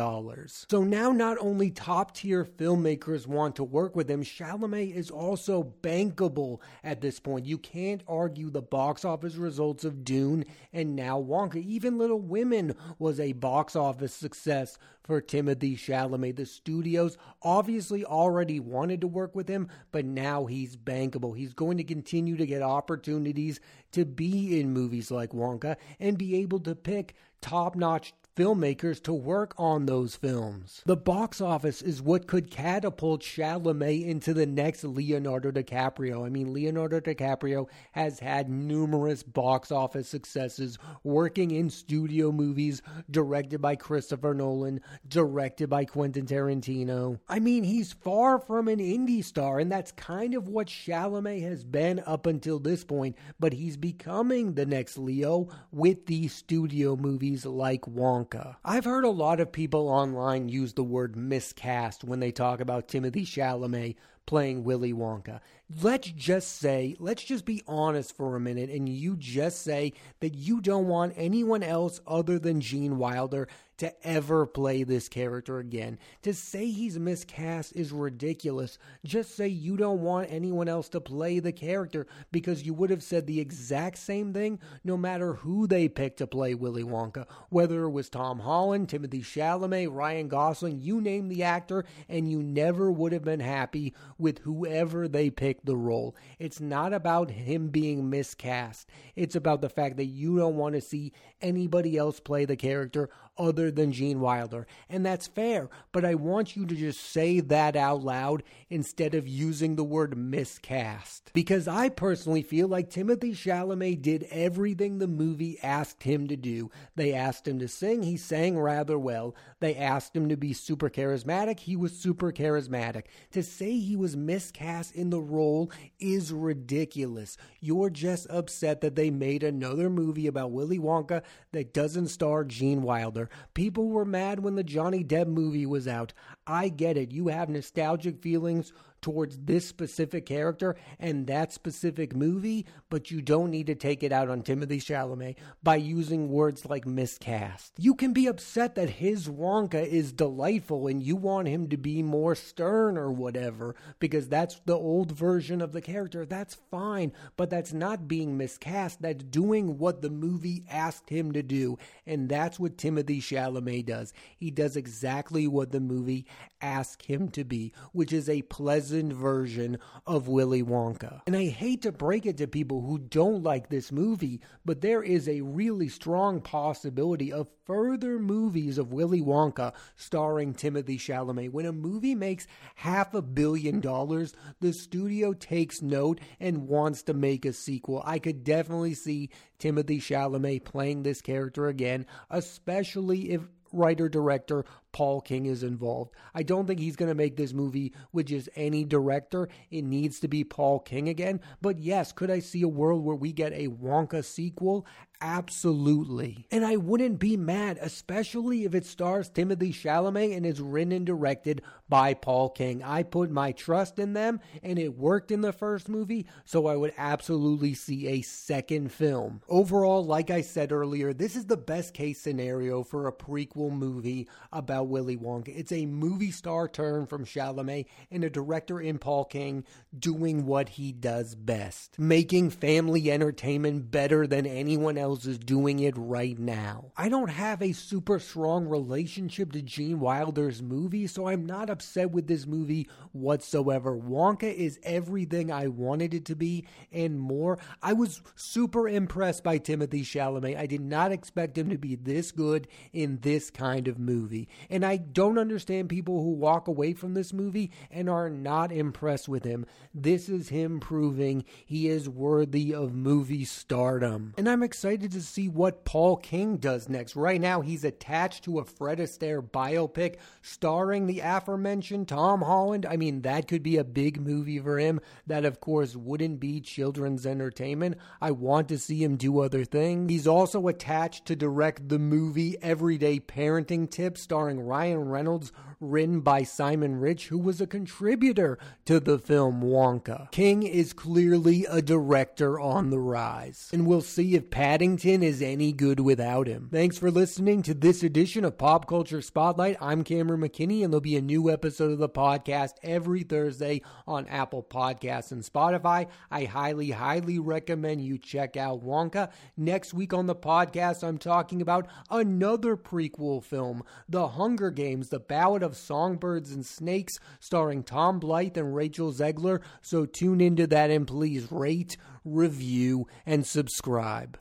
So 0.47 0.83
now 0.83 1.13
not 1.13 1.37
only 1.39 1.71
top 1.71 2.13
tier 2.13 2.43
filmmakers 2.43 3.27
want 3.27 3.55
to 3.55 3.63
work 3.63 3.95
with 3.95 4.11
him, 4.11 4.23
Chalamet 4.23 4.93
is 4.93 5.09
also 5.09 5.73
bankable 5.81 6.59
at 6.83 6.99
this 6.99 7.17
point. 7.21 7.45
You 7.45 7.57
can't 7.57 8.03
argue 8.09 8.49
the 8.49 8.61
box 8.61 9.05
office 9.05 9.35
results 9.35 9.85
of 9.85 10.03
Dune 10.03 10.43
and 10.73 10.97
now 10.97 11.21
Wonka. 11.21 11.63
Even 11.63 11.97
Little 11.97 12.19
Women 12.19 12.75
was 12.99 13.20
a 13.21 13.33
box 13.33 13.75
office 13.75 14.13
success 14.13 14.77
for 15.03 15.21
Timothy 15.21 15.75
Chalamet. 15.75 16.35
The 16.35 16.45
studios 16.45 17.17
obviously 17.41 18.03
already 18.03 18.59
wanted 18.59 19.01
to 19.01 19.07
work 19.07 19.35
with 19.35 19.47
him, 19.47 19.69
but 19.91 20.05
now 20.05 20.45
he's 20.45 20.75
bankable. 20.75 21.37
He's 21.37 21.53
going 21.53 21.77
to 21.77 21.83
continue 21.83 22.35
to 22.37 22.45
get 22.45 22.61
opportunities 22.61 23.59
to 23.93 24.05
be 24.05 24.59
in 24.59 24.73
movies 24.73 25.11
like 25.11 25.31
Wonka 25.31 25.77
and 25.99 26.17
be 26.17 26.35
able 26.37 26.59
to 26.61 26.75
pick 26.75 27.15
top 27.41 27.75
notch 27.75 28.13
filmmakers 28.35 29.01
to 29.03 29.13
work 29.13 29.53
on 29.57 29.85
those 29.85 30.15
films. 30.15 30.81
The 30.85 30.95
box 30.95 31.41
office 31.41 31.81
is 31.81 32.01
what 32.01 32.27
could 32.27 32.49
catapult 32.49 33.21
Chalamet 33.21 34.05
into 34.05 34.33
the 34.33 34.45
next 34.45 34.83
Leonardo 34.83 35.51
DiCaprio. 35.51 36.25
I 36.25 36.29
mean, 36.29 36.53
Leonardo 36.53 36.99
DiCaprio 36.99 37.67
has 37.91 38.19
had 38.19 38.49
numerous 38.49 39.21
box 39.21 39.71
office 39.71 40.07
successes 40.07 40.77
working 41.03 41.51
in 41.51 41.69
studio 41.69 42.31
movies 42.31 42.81
directed 43.09 43.61
by 43.61 43.75
Christopher 43.75 44.33
Nolan, 44.33 44.79
directed 45.07 45.69
by 45.69 45.85
Quentin 45.85 46.25
Tarantino. 46.25 47.19
I 47.27 47.39
mean, 47.39 47.63
he's 47.63 47.91
far 47.91 48.39
from 48.39 48.67
an 48.67 48.79
indie 48.79 49.23
star, 49.23 49.59
and 49.59 49.71
that's 49.71 49.91
kind 49.91 50.35
of 50.35 50.47
what 50.47 50.67
Chalamet 50.67 51.41
has 51.41 51.63
been 51.63 52.01
up 52.05 52.25
until 52.25 52.59
this 52.59 52.83
point, 52.83 53.17
but 53.39 53.53
he's 53.53 53.77
becoming 53.77 54.53
the 54.53 54.65
next 54.65 54.97
Leo 54.97 55.49
with 55.71 56.05
these 56.05 56.33
studio 56.33 56.95
movies 56.95 57.45
like 57.45 57.81
Wonka. 57.81 58.20
Wonka. 58.21 58.55
I've 58.63 58.85
heard 58.85 59.05
a 59.05 59.09
lot 59.09 59.39
of 59.39 59.51
people 59.51 59.87
online 59.87 60.49
use 60.49 60.73
the 60.73 60.83
word 60.83 61.15
miscast 61.15 62.03
when 62.03 62.19
they 62.19 62.31
talk 62.31 62.59
about 62.59 62.87
Timothy 62.87 63.25
Chalamet 63.25 63.95
playing 64.25 64.63
Willy 64.63 64.93
Wonka. 64.93 65.39
Let's 65.81 66.09
just 66.09 66.57
say, 66.57 66.95
let's 66.99 67.23
just 67.23 67.45
be 67.45 67.63
honest 67.67 68.15
for 68.15 68.35
a 68.35 68.39
minute, 68.39 68.69
and 68.69 68.87
you 68.87 69.15
just 69.17 69.61
say 69.61 69.93
that 70.19 70.35
you 70.35 70.61
don't 70.61 70.87
want 70.87 71.13
anyone 71.15 71.63
else 71.63 72.01
other 72.05 72.37
than 72.37 72.61
Gene 72.61 72.97
Wilder 72.97 73.47
to 73.81 74.07
ever 74.07 74.45
play 74.45 74.83
this 74.83 75.09
character 75.09 75.57
again. 75.57 75.97
To 76.21 76.35
say 76.35 76.69
he's 76.69 76.99
miscast 76.99 77.75
is 77.75 77.91
ridiculous. 77.91 78.77
Just 79.03 79.35
say 79.35 79.47
you 79.47 79.75
don't 79.75 80.01
want 80.01 80.31
anyone 80.31 80.67
else 80.67 80.87
to 80.89 81.01
play 81.01 81.39
the 81.39 81.51
character 81.51 82.05
because 82.31 82.61
you 82.61 82.75
would 82.75 82.91
have 82.91 83.01
said 83.01 83.25
the 83.25 83.39
exact 83.39 83.97
same 83.97 84.33
thing 84.33 84.59
no 84.83 84.97
matter 84.97 85.33
who 85.33 85.65
they 85.65 85.89
picked 85.89 86.19
to 86.19 86.27
play 86.27 86.53
Willy 86.53 86.83
Wonka. 86.83 87.25
Whether 87.49 87.85
it 87.85 87.89
was 87.89 88.07
Tom 88.07 88.41
Holland, 88.41 88.87
Timothy 88.87 89.23
Chalamet, 89.23 89.91
Ryan 89.91 90.27
Gosling, 90.27 90.79
you 90.79 91.01
name 91.01 91.27
the 91.27 91.41
actor, 91.41 91.83
and 92.07 92.29
you 92.29 92.43
never 92.43 92.91
would 92.91 93.13
have 93.13 93.23
been 93.23 93.39
happy 93.39 93.95
with 94.19 94.37
whoever 94.43 95.07
they 95.07 95.31
picked 95.31 95.65
the 95.65 95.75
role. 95.75 96.15
It's 96.37 96.59
not 96.59 96.93
about 96.93 97.31
him 97.31 97.69
being 97.69 98.11
miscast. 98.11 98.87
It's 99.15 99.35
about 99.35 99.61
the 99.61 99.69
fact 99.69 99.97
that 99.97 100.05
you 100.05 100.37
don't 100.37 100.57
want 100.57 100.75
to 100.75 100.81
see 100.81 101.13
anybody 101.41 101.97
else 101.97 102.19
play 102.19 102.45
the 102.45 102.55
character 102.55 103.09
other 103.37 103.70
than 103.71 103.91
Gene 103.91 104.19
Wilder. 104.19 104.67
And 104.89 105.05
that's 105.05 105.27
fair, 105.27 105.69
but 105.91 106.05
I 106.05 106.15
want 106.15 106.55
you 106.55 106.65
to 106.65 106.75
just 106.75 107.01
say 107.01 107.39
that 107.39 107.75
out 107.75 108.03
loud 108.03 108.43
instead 108.69 109.15
of 109.15 109.27
using 109.27 109.75
the 109.75 109.83
word 109.83 110.17
miscast. 110.17 111.31
Because 111.33 111.67
I 111.67 111.89
personally 111.89 112.41
feel 112.41 112.67
like 112.67 112.89
Timothy 112.89 113.33
Chalamet 113.33 114.01
did 114.01 114.27
everything 114.29 114.99
the 114.99 115.07
movie 115.07 115.57
asked 115.61 116.03
him 116.03 116.27
to 116.27 116.35
do. 116.35 116.69
They 116.95 117.13
asked 117.13 117.47
him 117.47 117.59
to 117.59 117.67
sing, 117.67 118.03
he 118.03 118.17
sang 118.17 118.59
rather 118.59 118.97
well. 118.97 119.35
They 119.59 119.75
asked 119.75 120.15
him 120.15 120.29
to 120.29 120.37
be 120.37 120.53
super 120.53 120.89
charismatic, 120.89 121.59
he 121.59 121.75
was 121.75 121.97
super 121.97 122.31
charismatic. 122.31 123.05
To 123.31 123.43
say 123.43 123.77
he 123.77 123.95
was 123.95 124.15
miscast 124.15 124.95
in 124.95 125.09
the 125.09 125.21
role 125.21 125.71
is 125.99 126.33
ridiculous. 126.33 127.37
You're 127.59 127.89
just 127.89 128.27
upset 128.29 128.81
that 128.81 128.95
they 128.95 129.09
made 129.09 129.43
another 129.43 129.89
movie 129.89 130.27
about 130.27 130.51
Willy 130.51 130.79
Wonka 130.79 131.23
that 131.51 131.73
doesn't 131.73 132.07
star 132.07 132.43
Gene 132.43 132.81
Wilder. 132.81 133.29
People 133.61 133.89
were 133.89 134.05
mad 134.05 134.39
when 134.39 134.55
the 134.55 134.63
Johnny 134.63 135.03
Depp 135.03 135.27
movie 135.27 135.67
was 135.67 135.87
out. 135.87 136.13
I 136.47 136.67
get 136.67 136.97
it. 136.97 137.11
You 137.11 137.27
have 137.27 137.47
nostalgic 137.47 138.17
feelings 138.19 138.73
towards 139.01 139.37
this 139.37 139.67
specific 139.67 140.25
character 140.25 140.75
and 140.99 141.27
that 141.27 141.51
specific 141.51 142.15
movie, 142.15 142.65
but 142.89 143.09
you 143.09 143.21
don't 143.21 143.49
need 143.49 143.67
to 143.67 143.75
take 143.75 144.03
it 144.03 144.11
out 144.11 144.29
on 144.29 144.41
Timothy 144.41 144.79
Chalamet 144.79 145.35
by 145.63 145.75
using 145.75 146.29
words 146.29 146.65
like 146.65 146.85
miscast. 146.85 147.73
You 147.77 147.95
can 147.95 148.13
be 148.13 148.27
upset 148.27 148.75
that 148.75 148.89
his 148.89 149.27
Wonka 149.27 149.85
is 149.85 150.13
delightful 150.13 150.87
and 150.87 151.01
you 151.01 151.15
want 151.15 151.47
him 151.47 151.69
to 151.69 151.77
be 151.77 152.03
more 152.03 152.35
stern 152.35 152.97
or 152.97 153.11
whatever 153.11 153.75
because 153.99 154.27
that's 154.27 154.59
the 154.65 154.75
old 154.75 155.11
version 155.11 155.61
of 155.61 155.71
the 155.71 155.81
character. 155.81 156.25
That's 156.25 156.55
fine, 156.69 157.11
but 157.37 157.49
that's 157.49 157.73
not 157.73 158.07
being 158.07 158.37
miscast. 158.37 159.01
That's 159.01 159.23
doing 159.23 159.77
what 159.77 160.01
the 160.01 160.09
movie 160.09 160.65
asked 160.69 161.09
him 161.09 161.31
to 161.31 161.41
do, 161.41 161.77
and 162.05 162.29
that's 162.29 162.59
what 162.59 162.77
Timothy 162.77 163.21
Chalamet 163.21 163.85
does. 163.87 164.13
He 164.37 164.51
does 164.51 164.75
exactly 164.75 165.47
what 165.47 165.71
the 165.71 165.79
movie 165.79 166.27
asked 166.61 167.03
him 167.03 167.29
to 167.29 167.43
be, 167.43 167.73
which 167.91 168.13
is 168.13 168.29
a 168.29 168.43
pleasant 168.43 168.90
version 168.91 169.77
of 170.05 170.27
Willy 170.27 170.63
Wonka. 170.63 171.21
And 171.25 171.35
I 171.35 171.47
hate 171.47 171.81
to 171.83 171.91
break 171.91 172.25
it 172.25 172.37
to 172.37 172.47
people 172.47 172.81
who 172.81 172.97
don't 172.97 173.43
like 173.43 173.69
this 173.69 173.91
movie, 173.91 174.41
but 174.65 174.81
there 174.81 175.01
is 175.01 175.27
a 175.27 175.41
really 175.41 175.87
strong 175.87 176.41
possibility 176.41 177.31
of 177.31 177.49
further 177.65 178.19
movies 178.19 178.77
of 178.77 178.91
Willy 178.91 179.21
Wonka 179.21 179.73
starring 179.95 180.53
Timothy 180.53 180.97
Chalamet. 180.97 181.51
When 181.51 181.65
a 181.65 181.71
movie 181.71 182.15
makes 182.15 182.47
half 182.75 183.13
a 183.13 183.21
billion 183.21 183.79
dollars, 183.79 184.33
the 184.59 184.73
studio 184.73 185.33
takes 185.33 185.81
note 185.81 186.19
and 186.39 186.67
wants 186.67 187.03
to 187.03 187.13
make 187.13 187.45
a 187.45 187.53
sequel. 187.53 188.03
I 188.05 188.19
could 188.19 188.43
definitely 188.43 188.93
see 188.93 189.29
Timothy 189.57 189.99
Chalamet 189.99 190.65
playing 190.65 191.03
this 191.03 191.21
character 191.21 191.67
again, 191.67 192.05
especially 192.29 193.31
if 193.31 193.41
writer 193.73 194.09
director 194.09 194.65
Paul 194.91 195.21
King 195.21 195.45
is 195.45 195.63
involved. 195.63 196.13
I 196.33 196.43
don't 196.43 196.67
think 196.67 196.79
he's 196.79 196.95
going 196.95 197.09
to 197.09 197.15
make 197.15 197.35
this 197.35 197.53
movie 197.53 197.93
with 198.11 198.27
just 198.27 198.49
any 198.55 198.83
director. 198.83 199.49
It 199.69 199.83
needs 199.83 200.19
to 200.21 200.27
be 200.27 200.43
Paul 200.43 200.79
King 200.79 201.09
again. 201.09 201.41
But 201.61 201.79
yes, 201.79 202.11
could 202.11 202.31
I 202.31 202.39
see 202.39 202.61
a 202.61 202.67
world 202.67 203.03
where 203.03 203.15
we 203.15 203.31
get 203.31 203.53
a 203.53 203.67
Wonka 203.67 204.23
sequel? 204.23 204.85
Absolutely. 205.21 206.47
And 206.49 206.65
I 206.65 206.77
wouldn't 206.77 207.19
be 207.19 207.37
mad, 207.37 207.77
especially 207.79 208.65
if 208.65 208.73
it 208.73 208.85
stars 208.87 209.29
Timothy 209.29 209.71
Chalamet 209.71 210.35
and 210.35 210.47
is 210.47 210.59
written 210.59 210.91
and 210.91 211.05
directed 211.05 211.61
by 211.87 212.15
Paul 212.15 212.49
King. 212.49 212.81
I 212.83 213.03
put 213.03 213.29
my 213.29 213.51
trust 213.51 213.99
in 213.99 214.13
them 214.13 214.39
and 214.63 214.79
it 214.79 214.97
worked 214.97 215.29
in 215.29 215.41
the 215.41 215.53
first 215.53 215.87
movie, 215.87 216.25
so 216.43 216.65
I 216.65 216.75
would 216.75 216.93
absolutely 216.97 217.75
see 217.75 218.07
a 218.07 218.21
second 218.23 218.91
film. 218.91 219.41
Overall, 219.47 220.03
like 220.03 220.31
I 220.31 220.41
said 220.41 220.71
earlier, 220.71 221.13
this 221.13 221.35
is 221.35 221.45
the 221.45 221.57
best 221.57 221.93
case 221.93 222.19
scenario 222.19 222.81
for 222.81 223.07
a 223.07 223.13
prequel 223.13 223.71
movie 223.71 224.27
about 224.51 224.80
Willy 224.83 225.17
Wonka. 225.17 225.49
It's 225.55 225.71
a 225.71 225.85
movie 225.85 226.31
star 226.31 226.67
turn 226.67 227.05
from 227.05 227.25
Chalamet 227.25 227.85
and 228.09 228.23
a 228.23 228.29
director 228.29 228.79
in 228.79 228.97
Paul 228.97 229.25
King 229.25 229.65
doing 229.97 230.45
what 230.45 230.69
he 230.69 230.91
does 230.91 231.35
best, 231.35 231.97
making 231.99 232.49
family 232.49 233.11
entertainment 233.11 233.91
better 233.91 234.27
than 234.27 234.45
anyone 234.45 234.97
else 234.97 235.25
is 235.25 235.37
doing 235.37 235.79
it 235.79 235.95
right 235.97 236.37
now. 236.37 236.91
I 236.97 237.09
don't 237.09 237.29
have 237.29 237.61
a 237.61 237.73
super 237.73 238.19
strong 238.19 238.67
relationship 238.67 239.51
to 239.53 239.61
Gene 239.61 239.99
Wilder's 239.99 240.61
movie, 240.61 241.07
so 241.07 241.27
I'm 241.27 241.45
not 241.45 241.69
upset 241.69 242.11
with 242.11 242.27
this 242.27 242.45
movie 242.45 242.89
whatsoever. 243.11 243.95
Wonka 243.97 244.53
is 244.53 244.79
everything 244.83 245.51
I 245.51 245.67
wanted 245.67 246.13
it 246.13 246.25
to 246.25 246.35
be 246.35 246.65
and 246.91 247.19
more. 247.19 247.59
I 247.81 247.93
was 247.93 248.21
super 248.35 248.87
impressed 248.87 249.43
by 249.43 249.57
Timothy 249.57 250.03
Chalamet. 250.03 250.57
I 250.57 250.65
did 250.65 250.81
not 250.81 251.11
expect 251.11 251.57
him 251.57 251.69
to 251.69 251.77
be 251.77 251.95
this 251.95 252.31
good 252.31 252.67
in 252.93 253.19
this 253.21 253.49
kind 253.49 253.87
of 253.87 253.99
movie. 253.99 254.49
And 254.71 254.85
I 254.85 254.95
don't 254.95 255.37
understand 255.37 255.89
people 255.89 256.23
who 256.23 256.31
walk 256.31 256.69
away 256.69 256.93
from 256.93 257.13
this 257.13 257.33
movie 257.33 257.71
and 257.91 258.09
are 258.09 258.29
not 258.29 258.71
impressed 258.71 259.27
with 259.27 259.43
him. 259.43 259.65
This 259.93 260.29
is 260.29 260.47
him 260.47 260.79
proving 260.79 261.43
he 261.65 261.89
is 261.89 262.07
worthy 262.07 262.73
of 262.73 262.95
movie 262.95 263.43
stardom. 263.43 264.33
And 264.37 264.47
I'm 264.47 264.63
excited 264.63 265.11
to 265.11 265.21
see 265.21 265.49
what 265.49 265.83
Paul 265.83 266.15
King 266.15 266.55
does 266.55 266.87
next. 266.87 267.17
Right 267.17 267.41
now, 267.41 267.59
he's 267.59 267.83
attached 267.83 268.45
to 268.45 268.59
a 268.59 268.65
Fred 268.65 268.99
Astaire 268.99 269.41
biopic 269.41 270.15
starring 270.41 271.05
the 271.05 271.19
aforementioned 271.19 272.07
Tom 272.07 272.41
Holland. 272.41 272.85
I 272.85 272.95
mean, 272.95 273.23
that 273.23 273.49
could 273.49 273.63
be 273.63 273.75
a 273.75 273.83
big 273.83 274.21
movie 274.21 274.59
for 274.59 274.79
him. 274.79 275.01
That, 275.27 275.43
of 275.43 275.59
course, 275.59 275.97
wouldn't 275.97 276.39
be 276.39 276.61
children's 276.61 277.25
entertainment. 277.25 277.97
I 278.21 278.31
want 278.31 278.69
to 278.69 278.77
see 278.77 279.03
him 279.03 279.17
do 279.17 279.41
other 279.41 279.65
things. 279.65 280.09
He's 280.09 280.27
also 280.27 280.67
attached 280.69 281.25
to 281.25 281.35
direct 281.35 281.89
the 281.89 281.99
movie 281.99 282.55
Everyday 282.61 283.19
Parenting 283.19 283.91
Tips 283.91 284.21
starring 284.21 284.60
Ryan 284.65 285.09
Reynolds, 285.09 285.51
written 285.81 286.21
by 286.21 286.43
Simon 286.43 286.99
Rich, 286.99 287.27
who 287.29 287.39
was 287.39 287.59
a 287.59 287.67
contributor 287.67 288.59
to 288.85 288.99
the 288.99 289.17
film 289.17 289.61
Wonka. 289.61 290.31
King 290.31 290.61
is 290.61 290.93
clearly 290.93 291.65
a 291.65 291.81
director 291.81 292.59
on 292.59 292.91
the 292.91 292.99
rise, 292.99 293.69
and 293.73 293.87
we'll 293.87 294.01
see 294.01 294.35
if 294.35 294.51
Paddington 294.51 295.23
is 295.23 295.41
any 295.41 295.73
good 295.73 295.99
without 295.99 296.45
him. 296.47 296.69
Thanks 296.71 296.99
for 296.99 297.09
listening 297.09 297.63
to 297.63 297.73
this 297.73 298.03
edition 298.03 298.45
of 298.45 298.59
Pop 298.59 298.87
Culture 298.87 299.21
Spotlight. 299.21 299.77
I'm 299.81 300.03
Cameron 300.03 300.41
McKinney, 300.41 300.83
and 300.83 300.93
there'll 300.93 301.01
be 301.01 301.17
a 301.17 301.21
new 301.21 301.49
episode 301.49 301.91
of 301.91 301.97
the 301.97 302.07
podcast 302.07 302.73
every 302.83 303.23
Thursday 303.23 303.81
on 304.07 304.27
Apple 304.27 304.61
Podcasts 304.63 305.31
and 305.31 305.41
Spotify. 305.41 306.07
I 306.29 306.43
highly, 306.43 306.91
highly 306.91 307.39
recommend 307.39 308.03
you 308.03 308.19
check 308.19 308.55
out 308.55 308.85
Wonka. 308.85 309.31
Next 309.57 309.93
week 309.95 310.13
on 310.13 310.27
the 310.27 310.35
podcast, 310.35 311.03
I'm 311.03 311.17
talking 311.17 311.61
about 311.61 311.87
another 312.11 312.77
prequel 312.77 313.43
film, 313.43 313.83
The 314.07 314.27
Hunger 314.27 314.69
Games, 314.69 315.09
The 315.09 315.19
Ballad 315.19 315.63
of 315.63 315.70
Songbirds 315.75 316.51
and 316.51 316.65
Snakes, 316.65 317.19
starring 317.39 317.83
Tom 317.83 318.19
Blyth 318.19 318.57
and 318.57 318.75
Rachel 318.75 319.11
Zegler. 319.11 319.61
So 319.81 320.05
tune 320.05 320.41
into 320.41 320.67
that 320.67 320.89
and 320.89 321.07
please 321.07 321.51
rate, 321.51 321.97
review, 322.23 323.07
and 323.25 323.45
subscribe. 323.45 324.37